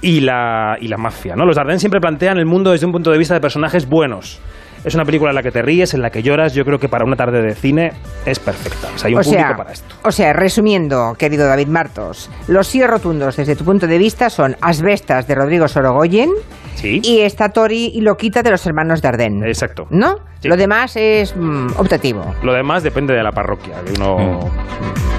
y 0.01 0.21
la, 0.21 0.77
y 0.81 0.87
la 0.87 0.97
mafia. 0.97 1.35
¿no? 1.35 1.45
Los 1.45 1.57
Dardenne 1.57 1.81
siempre 1.81 2.01
plantean 2.01 2.39
el 2.39 2.47
mundo 2.47 2.71
desde 2.71 2.87
un 2.87 2.93
punto 2.93 3.11
de 3.11 3.19
vista 3.19 3.35
de 3.35 3.41
personajes 3.41 3.89
buenos. 3.89 4.41
Es 4.85 4.95
una 4.95 5.05
película 5.05 5.31
en 5.31 5.35
la 5.35 5.43
que 5.43 5.51
te 5.51 5.63
ríes, 5.63 5.95
en 5.95 6.03
la 6.03 6.11
que 6.11 6.23
lloras. 6.23 6.55
Yo 6.55 6.65
creo 6.65 6.79
que 6.79 6.89
para 6.89 7.05
una 7.05 7.17
tarde 7.17 7.43
de 7.43 7.55
cine 7.55 7.93
es 8.25 8.39
perfecta. 8.39 8.89
O 8.95 8.99
sea, 8.99 9.09
hay 9.09 9.15
un 9.15 9.21
o 9.21 9.23
público 9.25 9.47
sea, 9.47 9.57
para 9.57 9.73
esto. 9.73 9.95
o 10.03 10.13
sea, 10.13 10.33
resumiendo, 10.33 11.15
querido 11.19 11.47
David 11.47 11.69
Martos, 11.69 12.31
los 12.47 12.67
sí 12.67 12.85
rotundos 12.87 13.37
desde 13.37 13.57
tu 13.57 13.65
punto 13.65 13.87
de 13.87 13.99
vista 13.99 14.31
son 14.31 14.57
Asbestas 14.61 15.27
de 15.27 15.35
Rodrigo 15.35 15.69
Sorogoyen 15.69 16.31
Sí. 16.81 17.01
y 17.03 17.21
esta 17.21 17.49
Tori 17.49 17.91
y 17.95 18.01
Loquita 18.03 18.43
de 18.43 18.51
los 18.51 18.65
hermanos 18.67 19.03
Dardenne. 19.03 19.47
Exacto. 19.49 19.87
¿No? 19.91 20.15
Sí. 20.41 20.49
Lo 20.49 20.57
demás 20.57 20.95
es 20.97 21.35
mm, 21.37 21.71
optativo. 21.77 22.23
Lo 22.45 22.53
demás 22.53 22.83
depende 22.85 23.15
de 23.15 23.23
la 23.23 23.33
parroquia, 23.33 23.75
que 23.85 23.93
uno 24.01 24.39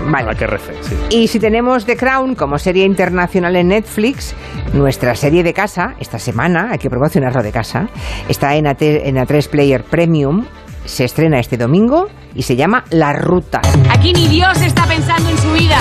Vale. 0.10 0.24
a 0.24 0.32
la 0.32 0.36
que 0.36 0.48
rece. 0.48 0.74
sí. 0.82 0.96
Y 1.10 1.28
si 1.28 1.39
tenemos 1.39 1.86
The 1.86 1.98
Crown 1.98 2.36
como 2.36 2.58
serie 2.58 2.86
internacional 2.86 3.56
en 3.58 3.68
Netflix, 3.68 4.34
nuestra 4.74 5.16
serie 5.16 5.44
de 5.44 5.54
casa, 5.54 5.96
esta 6.00 6.18
semana, 6.18 6.70
hay 6.72 6.78
que 6.78 6.89
promocionarlo 6.89 7.44
de 7.44 7.51
casa, 7.51 7.89
está 8.30 8.56
en, 8.56 8.66
AT 8.66 8.82
en 8.82 9.18
A3 9.18 9.50
Player 9.50 9.84
Premium, 9.84 10.46
se 10.86 11.04
estrena 11.04 11.39
este 11.39 11.58
domingo 11.58 12.08
y 12.34 12.44
se 12.44 12.56
llama 12.56 12.86
La 12.89 13.12
Ruta. 13.13 13.60
Aquí 13.92 14.13
ni 14.13 14.28
Dios 14.28 14.62
está 14.62 14.86
pensando 14.86 15.30
en 15.30 15.38
su 15.38 15.51
vida. 15.51 15.78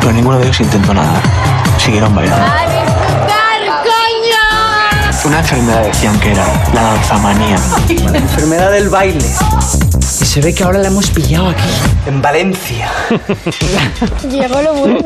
Pero 0.00 0.12
ninguno 0.12 0.38
de 0.38 0.44
ellos 0.44 0.60
intentó 0.60 0.94
nadar. 0.94 1.22
Siguieron 1.78 2.14
bailando. 2.14 2.44
¡A 2.46 2.46
disfrutar, 2.46 2.68
coño! 2.68 2.69
Una 5.24 5.40
enfermedad 5.40 5.84
decían 5.84 6.18
que 6.18 6.32
era 6.32 6.46
la 6.72 6.82
danzamanía. 6.82 7.56
La 8.10 8.18
enfermedad 8.18 8.72
del 8.72 8.88
baile. 8.88 9.26
Y 10.20 10.24
se 10.24 10.40
ve 10.40 10.54
que 10.54 10.64
ahora 10.64 10.78
la 10.78 10.88
hemos 10.88 11.10
pillado 11.10 11.48
aquí. 11.48 11.68
En 12.06 12.22
Valencia. 12.22 12.90
Llegó 14.30 14.62
lo 14.62 14.74
bueno. 14.74 14.98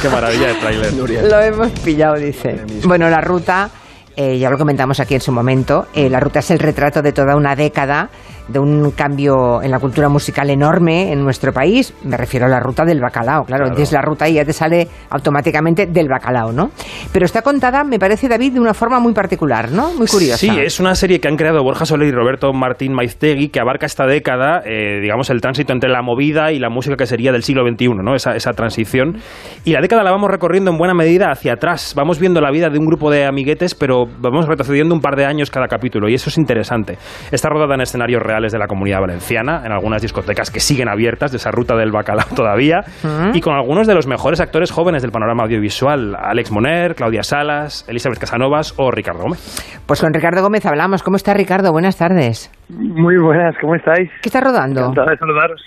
Qué 0.00 0.08
maravilla 0.08 0.46
de 0.48 0.54
trailer. 0.54 0.92
Lo 0.94 1.40
hemos 1.40 1.70
pillado, 1.80 2.14
dice. 2.14 2.60
Bueno, 2.84 3.10
La 3.10 3.20
Ruta, 3.20 3.70
eh, 4.14 4.38
ya 4.38 4.50
lo 4.50 4.56
comentamos 4.56 5.00
aquí 5.00 5.14
en 5.14 5.20
su 5.20 5.32
momento, 5.32 5.88
eh, 5.94 6.08
La 6.08 6.20
Ruta 6.20 6.38
es 6.38 6.50
el 6.52 6.60
retrato 6.60 7.02
de 7.02 7.12
toda 7.12 7.34
una 7.34 7.56
década 7.56 8.10
de 8.48 8.58
un 8.58 8.90
cambio 8.92 9.62
en 9.62 9.70
la 9.70 9.78
cultura 9.78 10.08
musical 10.08 10.48
enorme 10.50 11.12
en 11.12 11.22
nuestro 11.22 11.52
país. 11.52 11.92
Me 12.04 12.16
refiero 12.16 12.46
a 12.46 12.48
la 12.48 12.60
ruta 12.60 12.84
del 12.84 13.00
bacalao, 13.00 13.44
claro, 13.44 13.64
Claro. 13.66 13.82
es 13.82 13.92
la 13.92 14.02
ruta 14.02 14.28
y 14.28 14.34
ya 14.34 14.44
te 14.44 14.52
sale 14.52 14.88
automáticamente 15.10 15.86
del 15.86 16.08
bacalao, 16.08 16.52
¿no? 16.52 16.70
Pero 17.12 17.24
está 17.26 17.42
contada, 17.42 17.82
me 17.84 17.98
parece, 17.98 18.28
David, 18.28 18.52
de 18.54 18.60
una 18.60 18.74
forma 18.74 19.00
muy 19.00 19.12
particular, 19.12 19.70
¿no? 19.72 19.92
Muy 19.94 20.06
curiosa. 20.06 20.36
Sí, 20.38 20.50
es 20.58 20.78
una 20.80 20.94
serie 20.94 21.20
que 21.20 21.28
han 21.28 21.36
creado 21.36 21.62
Borja 21.62 21.84
Soler 21.86 22.08
y 22.08 22.12
Roberto 22.12 22.52
Martín 22.52 22.92
Maiztegui 22.92 23.48
que 23.48 23.60
abarca 23.60 23.86
esta 23.86 24.06
década, 24.06 24.62
eh, 24.64 25.00
digamos, 25.00 25.30
el 25.30 25.40
tránsito 25.40 25.72
entre 25.72 25.90
la 25.90 26.02
movida 26.02 26.52
y 26.52 26.58
la 26.58 26.68
música 26.70 26.96
que 26.96 27.06
sería 27.06 27.32
del 27.32 27.42
siglo 27.42 27.66
XXI, 27.68 27.88
¿no? 28.02 28.14
Esa, 28.14 28.36
esa 28.36 28.52
transición. 28.52 29.16
Y 29.64 29.72
la 29.72 29.80
década 29.80 30.02
la 30.04 30.10
vamos 30.10 30.30
recorriendo 30.30 30.70
en 30.70 30.78
buena 30.78 30.94
medida 30.94 31.30
hacia 31.30 31.54
atrás. 31.54 31.94
Vamos 31.96 32.18
viendo 32.20 32.40
la 32.40 32.50
vida 32.50 32.68
de 32.70 32.78
un 32.78 32.86
grupo 32.86 33.10
de 33.10 33.24
amiguetes, 33.26 33.74
pero 33.74 34.06
vamos 34.20 34.46
retrocediendo 34.46 34.94
un 34.94 35.00
par 35.00 35.16
de 35.16 35.24
años 35.24 35.50
cada 35.50 35.66
capítulo 35.66 36.08
y 36.08 36.14
eso 36.14 36.30
es 36.30 36.38
interesante. 36.38 36.98
Está 37.32 37.48
rodada 37.48 37.74
en 37.74 37.80
escenarios 37.80 38.22
de 38.52 38.58
la 38.58 38.66
comunidad 38.66 39.00
valenciana, 39.00 39.62
en 39.64 39.72
algunas 39.72 40.02
discotecas 40.02 40.50
que 40.50 40.60
siguen 40.60 40.88
abiertas 40.88 41.30
de 41.30 41.38
esa 41.38 41.50
ruta 41.50 41.74
del 41.76 41.90
bacalao 41.90 42.28
todavía, 42.36 42.84
y 43.32 43.40
con 43.40 43.54
algunos 43.54 43.86
de 43.86 43.94
los 43.94 44.06
mejores 44.06 44.40
actores 44.40 44.70
jóvenes 44.70 45.02
del 45.02 45.10
panorama 45.10 45.44
audiovisual, 45.44 46.16
Alex 46.16 46.50
Moner, 46.50 46.94
Claudia 46.94 47.22
Salas, 47.22 47.84
Elizabeth 47.88 48.18
Casanovas 48.18 48.74
o 48.76 48.90
Ricardo 48.90 49.22
Gómez. 49.22 49.40
Pues 49.86 50.00
con 50.00 50.12
Ricardo 50.12 50.42
Gómez 50.42 50.66
hablamos. 50.66 51.02
¿Cómo 51.02 51.16
está 51.16 51.34
Ricardo? 51.34 51.72
Buenas 51.72 51.96
tardes. 51.96 52.50
Muy 52.68 53.16
buenas, 53.18 53.54
¿cómo 53.60 53.74
estáis? 53.74 54.10
¿Qué 54.22 54.28
está 54.28 54.40
rodando? 54.40 54.80
Encantado 54.80 55.10
de 55.10 55.16
saludaros. 55.18 55.62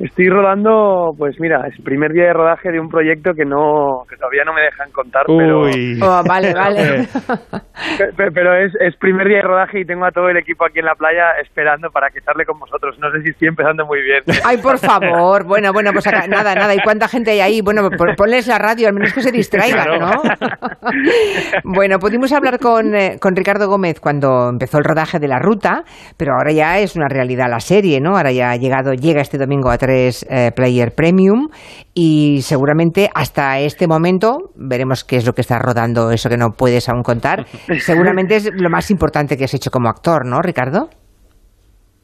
Estoy 0.00 0.28
rodando, 0.30 1.12
pues 1.18 1.36
mira, 1.38 1.66
es 1.68 1.76
el 1.78 1.84
primer 1.84 2.12
día 2.12 2.24
de 2.24 2.32
rodaje 2.32 2.72
de 2.72 2.80
un 2.80 2.88
proyecto 2.88 3.32
que 3.34 3.44
no, 3.44 4.02
que 4.08 4.16
todavía 4.16 4.44
no 4.46 4.54
me 4.54 4.62
dejan 4.62 4.90
contar, 4.92 5.24
pero, 5.26 5.60
Oh, 6.02 6.22
vale, 6.26 6.54
vale. 6.54 7.06
pe- 8.16 8.30
pero 8.32 8.54
es, 8.56 8.72
es 8.80 8.96
primer 8.96 9.28
día 9.28 9.36
de 9.38 9.42
rodaje 9.42 9.80
y 9.80 9.84
tengo 9.84 10.06
a 10.06 10.10
todo 10.10 10.30
el 10.30 10.38
equipo 10.38 10.64
aquí 10.64 10.78
en 10.78 10.86
la 10.86 10.94
playa 10.94 11.32
esperando 11.42 11.90
para 11.90 12.08
que 12.08 12.20
charle 12.22 12.46
con 12.46 12.58
vosotros. 12.58 12.96
No 12.98 13.10
sé 13.12 13.20
si 13.22 13.30
estoy 13.30 13.48
empezando 13.48 13.84
muy 13.84 14.00
bien. 14.00 14.22
Ay, 14.44 14.56
por 14.56 14.78
favor. 14.78 15.44
Bueno, 15.46 15.70
bueno, 15.74 15.90
pues 15.92 16.06
acá- 16.06 16.26
nada, 16.26 16.54
nada. 16.54 16.74
¿Y 16.74 16.80
cuánta 16.80 17.06
gente 17.06 17.32
hay 17.32 17.40
ahí? 17.40 17.60
Bueno, 17.60 17.82
pon- 17.90 18.14
ponles 18.16 18.46
la 18.46 18.58
radio, 18.58 18.88
al 18.88 18.94
menos 18.94 19.12
que 19.12 19.20
se 19.20 19.30
distraigan, 19.32 19.84
Claro. 19.84 19.98
¿no? 19.98 20.22
Bueno, 21.64 21.98
pudimos 21.98 22.32
hablar 22.32 22.58
con, 22.58 22.94
eh, 22.94 23.18
con 23.20 23.36
Ricardo 23.36 23.68
Gómez 23.68 24.00
cuando 24.00 24.48
empezó 24.48 24.78
el 24.78 24.84
rodaje 24.84 25.18
de 25.18 25.28
la 25.28 25.38
ruta, 25.38 25.82
pero 26.16 26.32
ahora 26.34 26.52
ya 26.52 26.78
es 26.78 26.96
una 26.96 27.06
realidad 27.08 27.48
la 27.50 27.60
serie, 27.60 28.00
¿no? 28.00 28.16
Ahora 28.16 28.32
ya 28.32 28.50
ha 28.50 28.56
llegado, 28.56 28.92
llega 28.94 29.20
este 29.20 29.38
domingo 29.38 29.70
a 29.70 29.76
3 29.78 29.89
eh, 29.90 30.52
Player 30.54 30.92
Premium 30.94 31.48
y 31.94 32.42
seguramente 32.42 33.08
hasta 33.14 33.58
este 33.58 33.86
momento, 33.86 34.50
veremos 34.56 35.04
qué 35.04 35.16
es 35.16 35.26
lo 35.26 35.32
que 35.32 35.40
está 35.40 35.58
rodando, 35.58 36.10
eso 36.10 36.28
que 36.28 36.36
no 36.36 36.50
puedes 36.56 36.88
aún 36.88 37.02
contar, 37.02 37.46
seguramente 37.78 38.36
es 38.36 38.50
lo 38.54 38.70
más 38.70 38.90
importante 38.90 39.36
que 39.36 39.44
has 39.44 39.54
hecho 39.54 39.70
como 39.70 39.88
actor, 39.88 40.26
¿no, 40.26 40.40
Ricardo? 40.40 40.88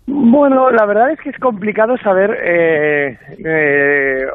Bueno, 0.06 0.70
la 0.70 0.86
verdad 0.86 1.10
es 1.10 1.20
que 1.20 1.30
es 1.30 1.38
complicado 1.38 1.96
saber 1.98 2.30
eh, 2.44 3.18
eh, 3.44 4.26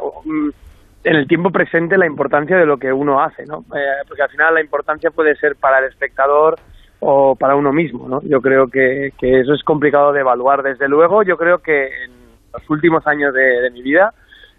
en 1.03 1.15
el 1.15 1.27
tiempo 1.27 1.50
presente 1.50 1.98
la 1.98 2.05
importancia 2.05 2.58
de 2.58 2.65
lo 2.65 2.77
que 2.77 2.91
uno 2.91 3.22
hace, 3.22 3.46
¿no? 3.46 3.60
Eh, 3.74 4.03
porque 4.08 4.24
al 4.24 4.29
final 4.29 4.53
la 4.53 4.62
importancia 4.62 5.12
puede 5.12 5.36
ser 5.36 5.55
para 5.55 5.79
el 5.79 5.86
espectador 5.86 6.55
o 7.00 7.36
para 7.36 7.55
uno 7.55 7.72
mismo, 7.72 8.08
¿no? 8.08 8.22
Yo 8.22 8.41
creo 8.41 8.67
que, 8.67 9.12
que 9.17 9.39
eso 9.39 9.53
es 9.53 9.63
complicado 9.63 10.12
de 10.12 10.20
evaluar. 10.20 10.62
Desde 10.62 10.89
luego, 10.89 11.24
yo 11.24 11.38
creo 11.38 11.60
que 11.60 11.88
en 11.88 12.21
los 12.53 12.70
últimos 12.70 13.05
años 13.08 13.34
de, 13.34 13.62
de 13.62 13.72
mi 13.72 13.81
vida, 13.81 14.13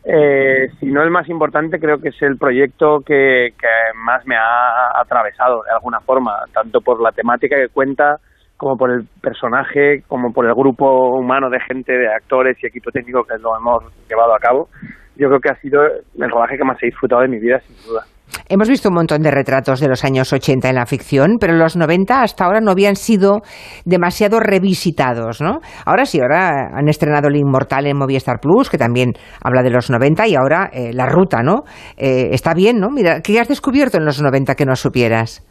eh, 0.04 0.68
si 0.80 0.86
no 0.86 1.02
el 1.02 1.10
más 1.10 1.28
importante, 1.28 1.78
creo 1.78 1.98
que 1.98 2.08
es 2.08 2.22
el 2.22 2.36
proyecto 2.36 3.00
que, 3.06 3.50
que 3.58 3.68
más 3.94 4.26
me 4.26 4.34
ha 4.36 5.00
atravesado 5.00 5.62
de 5.62 5.70
alguna 5.70 6.00
forma, 6.00 6.44
tanto 6.52 6.80
por 6.80 7.00
la 7.00 7.12
temática 7.12 7.56
que 7.56 7.68
cuenta, 7.68 8.18
como 8.56 8.76
por 8.76 8.90
el 8.90 9.06
personaje, 9.20 10.02
como 10.08 10.32
por 10.32 10.46
el 10.46 10.54
grupo 10.54 11.16
humano 11.16 11.50
de 11.50 11.60
gente, 11.60 11.92
de 11.92 12.12
actores 12.12 12.56
y 12.62 12.66
equipo 12.66 12.90
técnico 12.90 13.24
que 13.24 13.38
lo 13.38 13.56
hemos 13.56 13.84
llevado 14.08 14.34
a 14.34 14.40
cabo. 14.40 14.68
Yo 15.16 15.28
creo 15.28 15.40
que 15.40 15.50
ha 15.50 15.60
sido 15.60 15.84
el 15.84 16.30
rodaje 16.30 16.56
que 16.56 16.64
más 16.64 16.82
he 16.82 16.86
disfrutado 16.86 17.22
de 17.22 17.28
mi 17.28 17.38
vida, 17.38 17.60
sin 17.60 17.76
duda. 17.86 18.04
Hemos 18.48 18.68
visto 18.68 18.88
un 18.88 18.94
montón 18.94 19.22
de 19.22 19.30
retratos 19.30 19.80
de 19.80 19.88
los 19.88 20.04
años 20.04 20.32
80 20.32 20.68
en 20.68 20.74
la 20.74 20.86
ficción, 20.86 21.38
pero 21.40 21.54
los 21.54 21.76
90 21.76 22.22
hasta 22.22 22.44
ahora 22.44 22.60
no 22.60 22.70
habían 22.70 22.96
sido 22.96 23.40
demasiado 23.84 24.40
revisitados, 24.40 25.40
¿no? 25.40 25.60
Ahora 25.86 26.04
sí, 26.04 26.20
ahora 26.20 26.70
han 26.74 26.88
estrenado 26.88 27.28
El 27.28 27.36
Inmortal 27.36 27.86
en 27.86 27.96
Movistar 27.96 28.40
Plus, 28.40 28.70
que 28.70 28.78
también 28.78 29.12
habla 29.42 29.62
de 29.62 29.70
los 29.70 29.90
90, 29.90 30.26
y 30.28 30.34
ahora 30.34 30.68
eh, 30.72 30.90
La 30.92 31.06
Ruta, 31.06 31.42
¿no? 31.42 31.62
Eh, 31.96 32.28
está 32.32 32.54
bien, 32.54 32.78
¿no? 32.78 32.90
Mira, 32.90 33.20
¿qué 33.22 33.38
has 33.40 33.48
descubierto 33.48 33.98
en 33.98 34.04
los 34.04 34.20
90 34.20 34.54
que 34.54 34.66
no 34.66 34.76
supieras, 34.76 35.46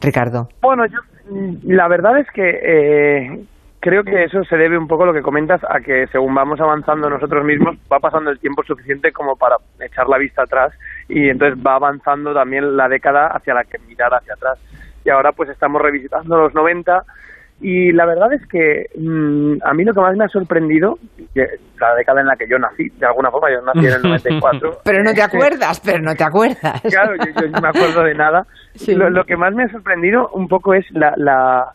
Ricardo? 0.00 0.48
Bueno, 0.62 0.84
yo 0.86 0.98
mm, 1.30 1.72
la 1.72 1.88
verdad 1.88 2.18
es 2.18 2.26
que 2.32 2.48
eh, 2.48 3.44
creo 3.84 4.02
que 4.02 4.24
eso 4.24 4.42
se 4.44 4.56
debe 4.56 4.78
un 4.78 4.86
poco 4.86 5.02
a 5.02 5.06
lo 5.06 5.12
que 5.12 5.20
comentas 5.20 5.60
a 5.68 5.78
que 5.80 6.06
según 6.10 6.34
vamos 6.34 6.58
avanzando 6.58 7.10
nosotros 7.10 7.44
mismos 7.44 7.76
va 7.92 7.98
pasando 7.98 8.30
el 8.30 8.38
tiempo 8.38 8.62
suficiente 8.62 9.12
como 9.12 9.36
para 9.36 9.56
echar 9.78 10.08
la 10.08 10.16
vista 10.16 10.42
atrás 10.44 10.72
y 11.08 11.28
entonces 11.28 11.58
va 11.64 11.74
avanzando 11.76 12.32
también 12.34 12.76
la 12.76 12.88
década 12.88 13.28
hacia 13.28 13.54
la 13.54 13.64
que 13.64 13.78
mirar 13.88 14.12
hacia 14.14 14.34
atrás. 14.34 14.58
Y 15.04 15.10
ahora 15.10 15.32
pues 15.32 15.50
estamos 15.50 15.80
revisitando 15.82 16.36
los 16.38 16.54
90 16.54 17.02
y 17.60 17.92
la 17.92 18.04
verdad 18.04 18.32
es 18.32 18.44
que 18.48 18.86
mm, 18.98 19.58
a 19.64 19.72
mí 19.74 19.84
lo 19.84 19.94
que 19.94 20.00
más 20.00 20.16
me 20.16 20.24
ha 20.24 20.28
sorprendido, 20.28 20.98
que 21.34 21.46
la 21.78 21.94
década 21.94 22.20
en 22.20 22.26
la 22.26 22.36
que 22.36 22.48
yo 22.48 22.58
nací, 22.58 22.88
de 22.88 23.06
alguna 23.06 23.30
forma 23.30 23.48
yo 23.50 23.60
nací 23.62 23.86
en 23.86 23.92
el 23.92 24.02
94. 24.42 24.78
Pero 24.84 25.02
no 25.04 25.12
te 25.14 25.22
acuerdas, 25.22 25.80
pero 25.84 26.02
no 26.02 26.14
te 26.14 26.24
acuerdas. 26.24 26.82
Claro, 26.82 27.14
yo, 27.16 27.40
yo 27.42 27.48
no 27.48 27.60
me 27.60 27.68
acuerdo 27.68 28.02
de 28.02 28.14
nada. 28.14 28.46
Lo, 28.88 29.08
lo 29.08 29.24
que 29.24 29.36
más 29.36 29.54
me 29.54 29.62
ha 29.64 29.68
sorprendido 29.68 30.28
un 30.30 30.48
poco 30.48 30.74
es 30.74 30.84
la, 30.90 31.14
la 31.16 31.68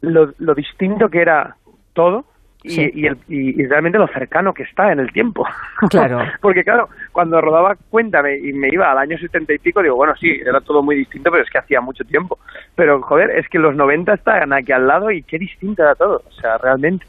lo, 0.00 0.32
lo 0.38 0.54
distinto 0.54 1.08
que 1.08 1.20
era 1.22 1.54
todo 1.92 2.24
y, 2.64 2.70
Sí. 2.70 2.90
y, 2.94 3.06
el- 3.06 3.18
y- 3.28 3.62
y 3.62 3.66
realmente 3.66 3.98
lo 3.98 4.08
cercano 4.08 4.52
que 4.52 4.64
está 4.64 4.90
en 4.90 4.98
el 4.98 5.12
tiempo. 5.12 5.46
Claro. 5.88 6.18
Porque 6.40 6.64
claro, 6.64 6.88
cuando 7.16 7.40
rodaba 7.40 7.74
Cuéntame 7.90 8.36
y 8.36 8.52
me 8.52 8.68
iba 8.70 8.90
al 8.92 8.98
año 8.98 9.16
setenta 9.18 9.54
y 9.54 9.58
pico, 9.58 9.80
digo, 9.82 9.96
bueno, 9.96 10.12
sí, 10.20 10.28
era 10.46 10.60
todo 10.60 10.82
muy 10.82 10.96
distinto, 10.96 11.30
pero 11.30 11.42
es 11.42 11.48
que 11.50 11.58
hacía 11.58 11.80
mucho 11.80 12.04
tiempo. 12.04 12.38
Pero, 12.76 13.00
joder, 13.00 13.30
es 13.38 13.48
que 13.50 13.58
los 13.58 13.74
90 13.74 14.12
están 14.12 14.52
aquí 14.52 14.70
al 14.72 14.86
lado 14.86 15.10
y 15.10 15.22
qué 15.22 15.38
distinto 15.38 15.82
era 15.82 15.94
todo. 15.94 16.20
O 16.28 16.32
sea, 16.40 16.58
realmente. 16.58 17.06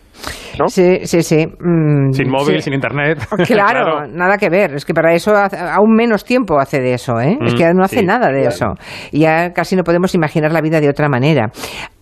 ¿no? 0.57 0.67
Sí, 0.69 1.01
sí, 1.05 1.21
sí. 1.21 1.45
Mm, 1.45 2.11
Sin 2.13 2.29
móvil, 2.31 2.55
sí. 2.55 2.61
sin 2.63 2.73
internet. 2.73 3.19
Claro, 3.47 4.07
nada 4.07 4.37
que 4.37 4.49
ver. 4.49 4.73
Es 4.75 4.85
que 4.85 4.93
para 4.93 5.13
eso 5.13 5.35
hace- 5.35 5.57
aún 5.59 5.93
menos 5.93 6.23
tiempo 6.23 6.57
hace 6.59 6.79
de 6.79 6.93
eso, 6.93 7.19
¿eh? 7.19 7.37
es 7.41 7.53
Mm, 7.53 7.57
que 7.57 7.73
no 7.73 7.83
hace 7.83 7.99
sí, 7.99 8.05
nada 8.05 8.27
de 8.29 8.41
claro. 8.41 8.49
eso. 8.55 8.65
Y 9.11 9.19
ya 9.19 9.51
casi 9.51 9.75
no 9.75 9.83
podemos 9.83 10.15
imaginar 10.15 10.51
la 10.53 10.61
vida 10.61 10.79
de 10.79 10.89
otra 10.89 11.09
manera. 11.09 11.51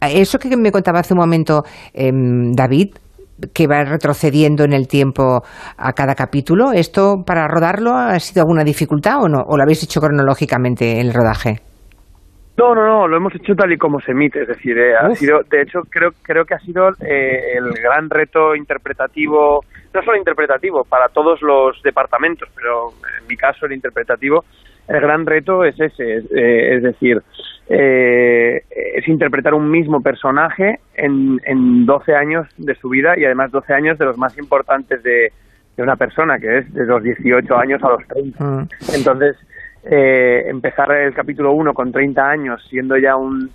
Eh, 0.01 0.21
Eso 0.21 0.37
que 0.39 0.55
me 0.55 0.71
contaba 0.71 0.99
hace 0.99 1.13
un 1.13 1.19
momento 1.19 1.63
em, 1.93 2.51
David, 2.53 2.95
que 3.53 3.67
va 3.67 3.83
retrocediendo 3.83 4.63
en 4.63 4.73
el 4.73 4.87
tiempo 4.87 5.41
a 5.77 5.93
cada 5.93 6.15
capítulo, 6.15 6.71
¿esto 6.71 7.23
para 7.25 7.47
rodarlo 7.47 7.93
ha 7.93 8.19
sido 8.19 8.43
alguna 8.43 8.63
dificultad 8.63 9.21
o 9.21 9.27
no? 9.27 9.41
¿O 9.47 9.57
lo 9.57 9.63
habéis 9.63 9.83
hecho 9.83 9.99
cronológicamente 9.99 10.99
en 10.99 11.07
el 11.07 11.13
rodaje? 11.13 11.61
No, 12.57 12.73
no, 12.73 12.87
no, 12.87 13.07
lo 13.07 13.17
hemos 13.17 13.35
hecho 13.35 13.53
tal 13.53 13.73
y 13.73 13.77
como 13.77 13.99
se 13.99 14.13
emite, 14.13 14.41
es 14.41 14.47
decir, 14.47 14.77
eh, 14.77 14.95
ha 14.95 15.13
sido, 15.13 15.39
de 15.51 15.61
hecho, 15.61 15.81
creo, 15.89 16.11
creo 16.23 16.45
que 16.45 16.53
ha 16.53 16.59
sido 16.59 16.87
eh, 17.01 17.57
el 17.57 17.73
gran 17.83 18.09
reto 18.09 18.55
interpretativo, 18.55 19.59
no 19.93 20.01
solo 20.01 20.17
interpretativo, 20.17 20.85
para 20.85 21.09
todos 21.09 21.41
los 21.41 21.81
departamentos, 21.83 22.47
pero 22.55 22.91
en 23.19 23.27
mi 23.27 23.35
caso 23.35 23.65
el 23.65 23.73
interpretativo, 23.73 24.45
el 24.87 25.01
gran 25.01 25.25
reto 25.25 25.65
es 25.65 25.77
ese, 25.77 26.15
es, 26.15 26.25
eh, 26.31 26.75
es 26.77 26.83
decir, 26.83 27.17
eh, 27.67 28.63
es 28.95 29.07
interpretar 29.07 29.53
un 29.53 29.69
mismo 29.69 30.01
personaje 30.01 30.79
en, 30.95 31.41
en 31.45 31.85
12 31.85 32.15
años 32.15 32.47
de 32.57 32.75
su 32.75 32.89
vida 32.89 33.17
y 33.17 33.25
además 33.25 33.51
12 33.51 33.73
años 33.73 33.97
de 33.97 34.05
los 34.05 34.17
más 34.17 34.37
importantes 34.37 35.01
de, 35.03 35.31
de 35.75 35.83
una 35.83 35.95
persona, 35.95 36.37
que 36.39 36.59
es 36.59 36.73
de 36.73 36.85
los 36.85 37.01
18 37.03 37.55
años 37.57 37.83
a 37.83 37.89
los 37.89 38.07
30. 38.07 38.67
Entonces, 38.95 39.35
eh, 39.83 40.45
empezar 40.47 40.91
el 40.91 41.13
capítulo 41.13 41.51
1 41.53 41.73
con 41.73 41.91
30 41.91 42.29
años 42.29 42.65
siendo 42.69 42.97
ya 42.97 43.15
un, 43.15 43.49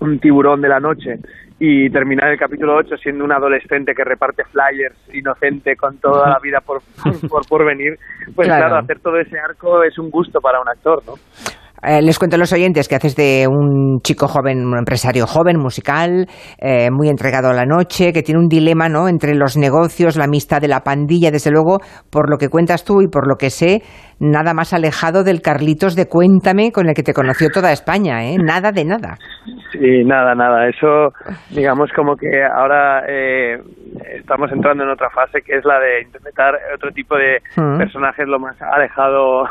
un 0.00 0.18
tiburón 0.18 0.60
de 0.60 0.68
la 0.68 0.80
noche 0.80 1.18
y 1.58 1.88
terminar 1.90 2.30
el 2.30 2.38
capítulo 2.38 2.76
8 2.76 2.98
siendo 2.98 3.24
un 3.24 3.32
adolescente 3.32 3.94
que 3.94 4.04
reparte 4.04 4.44
flyers 4.44 4.94
inocente 5.14 5.74
con 5.76 5.96
toda 5.98 6.28
la 6.28 6.38
vida 6.38 6.60
por, 6.60 6.82
por, 7.30 7.46
por 7.46 7.64
venir, 7.64 7.98
pues 8.34 8.46
Claro. 8.48 8.66
claro. 8.66 8.76
hacer 8.76 9.00
todo 9.00 9.18
ese 9.18 9.38
arco 9.38 9.82
es 9.82 9.98
un 9.98 10.10
gusto 10.10 10.40
para 10.40 10.60
un 10.60 10.68
actor, 10.68 11.02
¿no? 11.06 11.14
Eh, 11.82 12.02
les 12.02 12.18
cuento 12.18 12.36
a 12.36 12.38
los 12.38 12.52
oyentes 12.52 12.88
que 12.88 12.96
haces 12.96 13.14
de 13.16 13.46
un 13.48 14.00
chico 14.02 14.26
joven, 14.28 14.66
un 14.66 14.78
empresario 14.78 15.26
joven, 15.26 15.58
musical, 15.58 16.26
eh, 16.58 16.88
muy 16.90 17.08
entregado 17.08 17.48
a 17.48 17.52
la 17.52 17.64
noche, 17.64 18.12
que 18.12 18.22
tiene 18.22 18.40
un 18.40 18.48
dilema 18.48 18.88
¿no? 18.88 19.08
entre 19.08 19.34
los 19.34 19.56
negocios, 19.56 20.16
la 20.16 20.24
amistad 20.24 20.60
de 20.60 20.68
la 20.68 20.80
pandilla, 20.80 21.30
desde 21.30 21.50
luego, 21.50 21.78
por 22.10 22.30
lo 22.30 22.38
que 22.38 22.48
cuentas 22.48 22.84
tú 22.84 23.02
y 23.02 23.08
por 23.08 23.28
lo 23.28 23.36
que 23.36 23.50
sé, 23.50 23.82
nada 24.18 24.54
más 24.54 24.72
alejado 24.72 25.24
del 25.24 25.42
Carlitos 25.42 25.94
de 25.96 26.06
Cuéntame 26.08 26.72
con 26.72 26.88
el 26.88 26.94
que 26.94 27.02
te 27.02 27.12
conoció 27.14 27.48
toda 27.50 27.72
España, 27.72 28.24
¿eh? 28.24 28.36
Nada 28.42 28.72
de 28.72 28.84
nada. 28.84 29.16
Sí, 29.72 30.04
nada, 30.04 30.34
nada. 30.34 30.68
Eso, 30.68 31.10
digamos, 31.50 31.90
como 31.94 32.16
que 32.16 32.42
ahora 32.42 33.02
eh, 33.08 33.58
estamos 34.18 34.50
entrando 34.52 34.84
en 34.84 34.90
otra 34.90 35.10
fase 35.10 35.42
que 35.42 35.56
es 35.56 35.64
la 35.64 35.78
de 35.78 36.02
interpretar 36.02 36.54
otro 36.74 36.90
tipo 36.92 37.16
de 37.16 37.36
Mm. 37.56 37.78
personajes 37.78 38.26
lo 38.28 38.38
más 38.38 38.56
alejado 38.60 39.44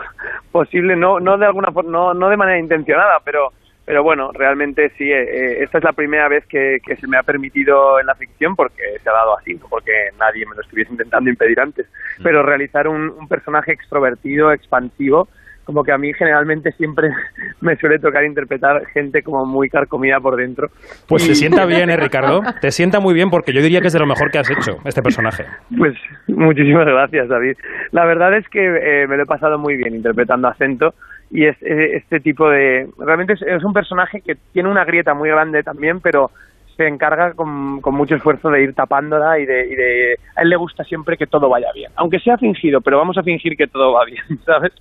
posible. 0.51 0.95
No, 0.95 1.19
no 1.19 1.37
de 1.37 1.45
alguna 1.45 1.71
forma, 1.71 1.91
no, 1.91 2.13
no 2.13 2.24
de 2.29 2.37
manera 2.37 2.59
intencionada, 2.59 3.19
pero 3.23 3.51
pero 3.85 4.01
bueno, 4.01 4.31
realmente 4.33 4.91
sí, 4.97 5.11
eh, 5.11 5.21
eh, 5.21 5.63
esta 5.63 5.77
es 5.77 5.83
la 5.83 5.93
primera 5.93 6.27
vez 6.27 6.43
que, 6.47 6.79
que, 6.83 6.95
se 6.95 7.07
me 7.07 7.17
ha 7.17 7.23
permitido 7.23 7.99
en 7.99 8.07
la 8.07 8.15
ficción 8.15 8.55
porque 8.55 8.81
se 9.01 9.09
ha 9.09 9.13
dado 9.13 9.37
así, 9.37 9.53
no 9.53 9.67
porque 9.69 10.09
nadie 10.19 10.43
me 10.47 10.55
lo 10.55 10.61
estuviese 10.63 10.91
intentando 10.91 11.29
impedir 11.29 11.59
antes, 11.59 11.85
mm. 12.17 12.23
pero 12.23 12.41
realizar 12.41 12.87
un, 12.87 13.09
un 13.11 13.27
personaje 13.27 13.73
extrovertido, 13.73 14.51
expansivo, 14.51 15.27
como 15.65 15.83
que 15.83 15.91
a 15.91 15.97
mí 15.97 16.13
generalmente 16.13 16.71
siempre 16.73 17.09
me 17.61 17.75
suele 17.75 17.99
tocar 17.99 18.23
interpretar 18.23 18.85
gente 18.87 19.21
como 19.21 19.45
muy 19.45 19.69
carcomida 19.69 20.19
por 20.19 20.37
dentro. 20.37 20.69
Pues 21.07 21.27
te 21.27 21.35
sienta 21.35 21.65
bien, 21.65 21.89
¿eh, 21.89 21.97
Ricardo? 21.97 22.41
Te 22.61 22.71
sienta 22.71 22.99
muy 22.99 23.13
bien 23.13 23.29
porque 23.29 23.51
yo 23.51 23.61
diría 23.61 23.81
que 23.81 23.87
es 23.87 23.93
de 23.93 23.99
lo 23.99 24.05
mejor 24.05 24.31
que 24.31 24.39
has 24.39 24.49
hecho 24.49 24.77
este 24.85 25.01
personaje. 25.01 25.45
Pues 25.77 25.95
muchísimas 26.27 26.85
gracias, 26.85 27.27
David. 27.27 27.57
La 27.91 28.05
verdad 28.05 28.37
es 28.37 28.47
que 28.49 28.63
eh, 28.63 29.07
me 29.07 29.17
lo 29.17 29.23
he 29.23 29.27
pasado 29.27 29.57
muy 29.57 29.75
bien 29.75 29.95
interpretando 29.95 30.47
acento 30.47 30.93
y 31.31 31.45
es, 31.45 31.57
este 31.61 32.19
tipo 32.19 32.49
de... 32.49 32.87
Realmente 32.99 33.33
es 33.33 33.63
un 33.63 33.73
personaje 33.73 34.21
que 34.21 34.35
tiene 34.53 34.69
una 34.69 34.85
grieta 34.85 35.13
muy 35.13 35.29
grande 35.29 35.63
también, 35.63 35.99
pero 35.99 36.29
se 36.75 36.87
encarga 36.87 37.33
con, 37.33 37.79
con, 37.81 37.95
mucho 37.95 38.15
esfuerzo 38.15 38.49
de 38.49 38.63
ir 38.63 38.73
tapándola 38.73 39.39
y 39.39 39.45
de, 39.45 39.65
y 39.65 39.75
de, 39.75 40.15
A 40.35 40.41
él 40.41 40.49
le 40.49 40.57
gusta 40.57 40.83
siempre 40.83 41.17
que 41.17 41.25
todo 41.25 41.49
vaya 41.49 41.67
bien. 41.73 41.91
Aunque 41.95 42.19
sea 42.19 42.37
fingido, 42.37 42.81
pero 42.81 42.97
vamos 42.97 43.17
a 43.17 43.23
fingir 43.23 43.55
que 43.55 43.67
todo 43.67 43.93
va 43.93 44.05
bien, 44.05 44.23
¿sabes? 44.45 44.71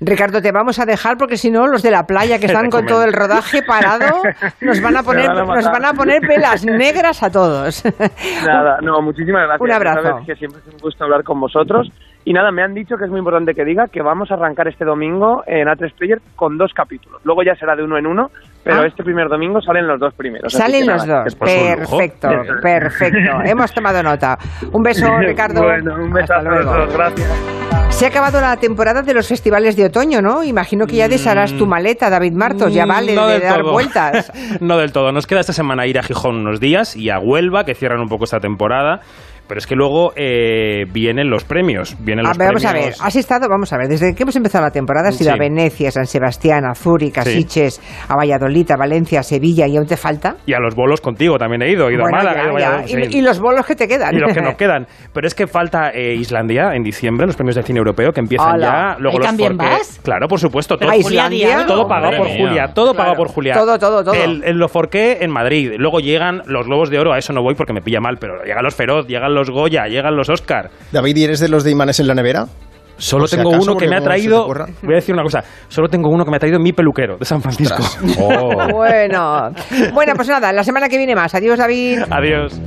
Ricardo, 0.00 0.40
te 0.40 0.52
vamos 0.52 0.78
a 0.78 0.86
dejar 0.86 1.16
porque 1.16 1.36
si 1.36 1.50
no, 1.50 1.66
los 1.66 1.82
de 1.82 1.90
la 1.90 2.06
playa 2.06 2.38
que 2.38 2.46
están 2.46 2.70
con 2.70 2.86
todo 2.86 3.04
el 3.04 3.12
rodaje 3.12 3.62
parado 3.62 4.22
nos 4.60 4.80
van 4.80 4.96
a 4.96 5.02
poner, 5.04 5.28
nos 5.28 5.64
van 5.64 5.84
a 5.84 5.92
poner 5.92 6.20
velas 6.26 6.64
negras 6.64 7.22
a 7.22 7.30
todos. 7.30 7.84
Nada, 8.46 8.78
no, 8.82 9.02
muchísimas 9.02 9.46
gracias. 9.46 9.60
Un 9.60 9.72
abrazo. 9.72 10.02
Sabes 10.02 10.26
que 10.26 10.36
siempre 10.36 10.60
es 10.60 10.72
un 10.72 10.80
gusto 10.80 11.04
hablar 11.04 11.24
con 11.24 11.40
vosotros. 11.40 11.90
Y 12.26 12.32
nada, 12.32 12.50
me 12.50 12.62
han 12.62 12.72
dicho 12.72 12.96
que 12.96 13.04
es 13.04 13.10
muy 13.10 13.18
importante 13.18 13.54
que 13.54 13.64
diga 13.64 13.88
que 13.88 14.00
vamos 14.00 14.30
a 14.30 14.34
arrancar 14.34 14.66
este 14.68 14.84
domingo 14.84 15.42
en 15.46 15.68
A3 15.68 15.92
Player 15.94 16.20
con 16.36 16.56
dos 16.56 16.72
capítulos. 16.72 17.20
Luego 17.24 17.42
ya 17.42 17.54
será 17.54 17.76
de 17.76 17.82
uno 17.82 17.98
en 17.98 18.06
uno, 18.06 18.30
pero 18.64 18.80
ah. 18.80 18.86
este 18.86 19.04
primer 19.04 19.28
domingo 19.28 19.60
salen 19.60 19.86
los 19.86 20.00
dos 20.00 20.14
primeros. 20.14 20.52
Salen 20.52 20.86
los 20.86 21.06
dos. 21.06 21.34
Perfecto, 21.34 22.28
perfecto. 22.62 23.40
Hemos 23.44 23.72
tomado 23.72 24.02
nota. 24.02 24.38
Un 24.72 24.82
beso, 24.82 25.18
Ricardo. 25.18 25.62
Bueno, 25.62 25.94
un 25.96 26.10
beso 26.10 26.34
a 26.34 26.42
todos. 26.42 26.92
Gracias. 26.94 27.30
Se 27.90 28.06
ha 28.06 28.08
acabado 28.08 28.40
la 28.40 28.56
temporada 28.56 29.02
de 29.02 29.14
los 29.14 29.28
festivales 29.28 29.76
de 29.76 29.84
otoño, 29.84 30.20
¿no? 30.20 30.42
Imagino 30.42 30.86
que 30.86 30.96
ya 30.96 31.08
desharás 31.08 31.52
tu 31.52 31.66
mm. 31.66 31.68
maleta, 31.68 32.10
David 32.10 32.32
Martos. 32.32 32.74
Ya 32.74 32.86
vale 32.86 33.14
de 33.14 33.40
dar 33.40 33.62
vueltas. 33.62 34.32
no 34.60 34.78
del 34.78 34.92
todo. 34.92 35.12
Nos 35.12 35.28
queda 35.28 35.40
esta 35.40 35.52
semana 35.52 35.86
ir 35.86 35.98
a 35.98 36.02
Gijón 36.02 36.38
unos 36.38 36.58
días 36.58 36.96
y 36.96 37.10
a 37.10 37.20
Huelva, 37.20 37.64
que 37.64 37.74
cierran 37.74 38.00
un 38.00 38.08
poco 38.08 38.24
esta 38.24 38.40
temporada. 38.40 39.00
Pero 39.46 39.58
es 39.58 39.66
que 39.66 39.74
luego 39.74 40.12
eh, 40.16 40.84
vienen 40.92 41.28
los 41.28 41.44
premios. 41.44 41.96
Vienen 42.00 42.24
los 42.24 42.36
vamos 42.36 42.64
a 42.64 42.72
ver, 42.72 42.94
has 42.98 43.16
estado, 43.16 43.48
vamos 43.48 43.72
a 43.72 43.76
ver, 43.76 43.88
desde 43.88 44.14
que 44.14 44.22
hemos 44.22 44.36
empezado 44.36 44.64
la 44.64 44.70
temporada 44.70 45.08
has 45.08 45.20
ido 45.20 45.32
a 45.32 45.36
Venecia, 45.36 45.90
San 45.90 46.06
Sebastián, 46.06 46.64
a 46.64 46.74
Zúrich, 46.74 47.18
a 47.18 47.22
Siches, 47.22 47.80
a 48.08 48.16
Valladolid, 48.16 48.70
a 48.70 48.76
Valencia, 48.76 49.20
a 49.20 49.22
Sevilla, 49.22 49.66
¿y 49.66 49.76
aún 49.76 49.86
te 49.86 49.96
falta? 49.96 50.36
Y 50.46 50.54
a 50.54 50.58
los 50.58 50.74
bolos 50.74 51.00
contigo 51.00 51.36
también 51.38 51.62
he 51.62 51.70
ido, 51.70 51.88
he 51.88 51.94
ido 51.94 52.06
a 52.06 52.10
Málaga. 52.10 52.84
¿Y, 52.86 53.20
los 53.20 53.40
bolos 53.40 53.66
que 53.66 53.74
te 53.74 53.88
quedan. 53.88 54.14
Y 54.14 54.18
los 54.18 54.32
que 54.32 54.40
nos 54.42 54.54
quedan. 54.54 54.86
Pero 55.12 55.26
es 55.26 55.34
que 55.34 55.46
falta 55.46 55.90
eh, 55.90 56.14
Islandia 56.14 56.74
en 56.74 56.82
diciembre, 56.82 57.26
los 57.26 57.36
premios 57.36 57.56
del 57.56 57.64
cine 57.64 57.78
europeo 57.78 58.12
que 58.12 58.20
empiezan 58.20 58.60
ya. 58.60 58.96
Luego 58.98 59.18
los 59.18 59.26
también 59.26 59.56
vas? 59.56 60.00
Claro, 60.02 60.26
por 60.28 60.38
supuesto. 60.38 60.76
Todo, 60.76 60.92
Islandia? 60.94 61.66
Todo 61.66 61.86
pagado 61.86 62.18
por 62.18 62.28
Julia, 62.28 62.68
todo 62.74 62.94
pagado 62.94 63.16
por 63.16 63.28
Julia. 63.28 63.54
Todo, 63.54 63.78
todo, 63.78 64.04
todo. 64.04 64.14
El, 64.14 64.42
el 64.44 64.56
Lo 64.56 64.68
Forqué 64.68 65.18
en 65.20 65.30
Madrid. 65.30 65.72
Luego 65.78 66.00
llegan 66.00 66.42
los 66.46 66.66
Lobos 66.66 66.90
de 66.90 66.98
Oro, 66.98 67.12
a 67.12 67.18
eso 67.18 67.32
no 67.32 67.42
voy 67.42 67.54
porque 67.54 67.72
me 67.72 67.80
pilla 67.80 68.00
mal, 68.00 68.16
pero 68.18 68.42
llegan 68.44 68.62
los 68.62 68.74
Feroz, 68.74 69.06
llegan 69.06 69.33
los 69.34 69.50
Goya, 69.50 69.86
llegan 69.86 70.16
los 70.16 70.28
Oscar. 70.28 70.70
David, 70.92 71.16
¿y 71.16 71.24
eres 71.24 71.40
de 71.40 71.48
los 71.48 71.64
de 71.64 71.70
imanes 71.70 72.00
en 72.00 72.06
la 72.06 72.14
nevera? 72.14 72.46
Solo 72.96 73.26
tengo 73.26 73.50
uno 73.50 73.76
que 73.76 73.88
me 73.88 73.96
ha 73.96 74.00
traído. 74.00 74.46
Voy 74.46 74.92
a 74.92 74.96
decir 74.96 75.14
una 75.14 75.24
cosa. 75.24 75.42
Solo 75.68 75.88
tengo 75.88 76.08
uno 76.08 76.24
que 76.24 76.30
me 76.30 76.36
ha 76.36 76.40
traído 76.40 76.60
mi 76.60 76.72
peluquero 76.72 77.16
de 77.16 77.24
San 77.24 77.42
Francisco. 77.42 77.82
Oh. 78.20 78.54
Bueno. 78.74 79.52
Bueno, 79.92 80.12
pues 80.14 80.28
nada, 80.28 80.52
la 80.52 80.62
semana 80.62 80.88
que 80.88 80.96
viene 80.96 81.14
más. 81.14 81.34
Adiós, 81.34 81.58
David. 81.58 82.02
Adiós. 82.10 82.60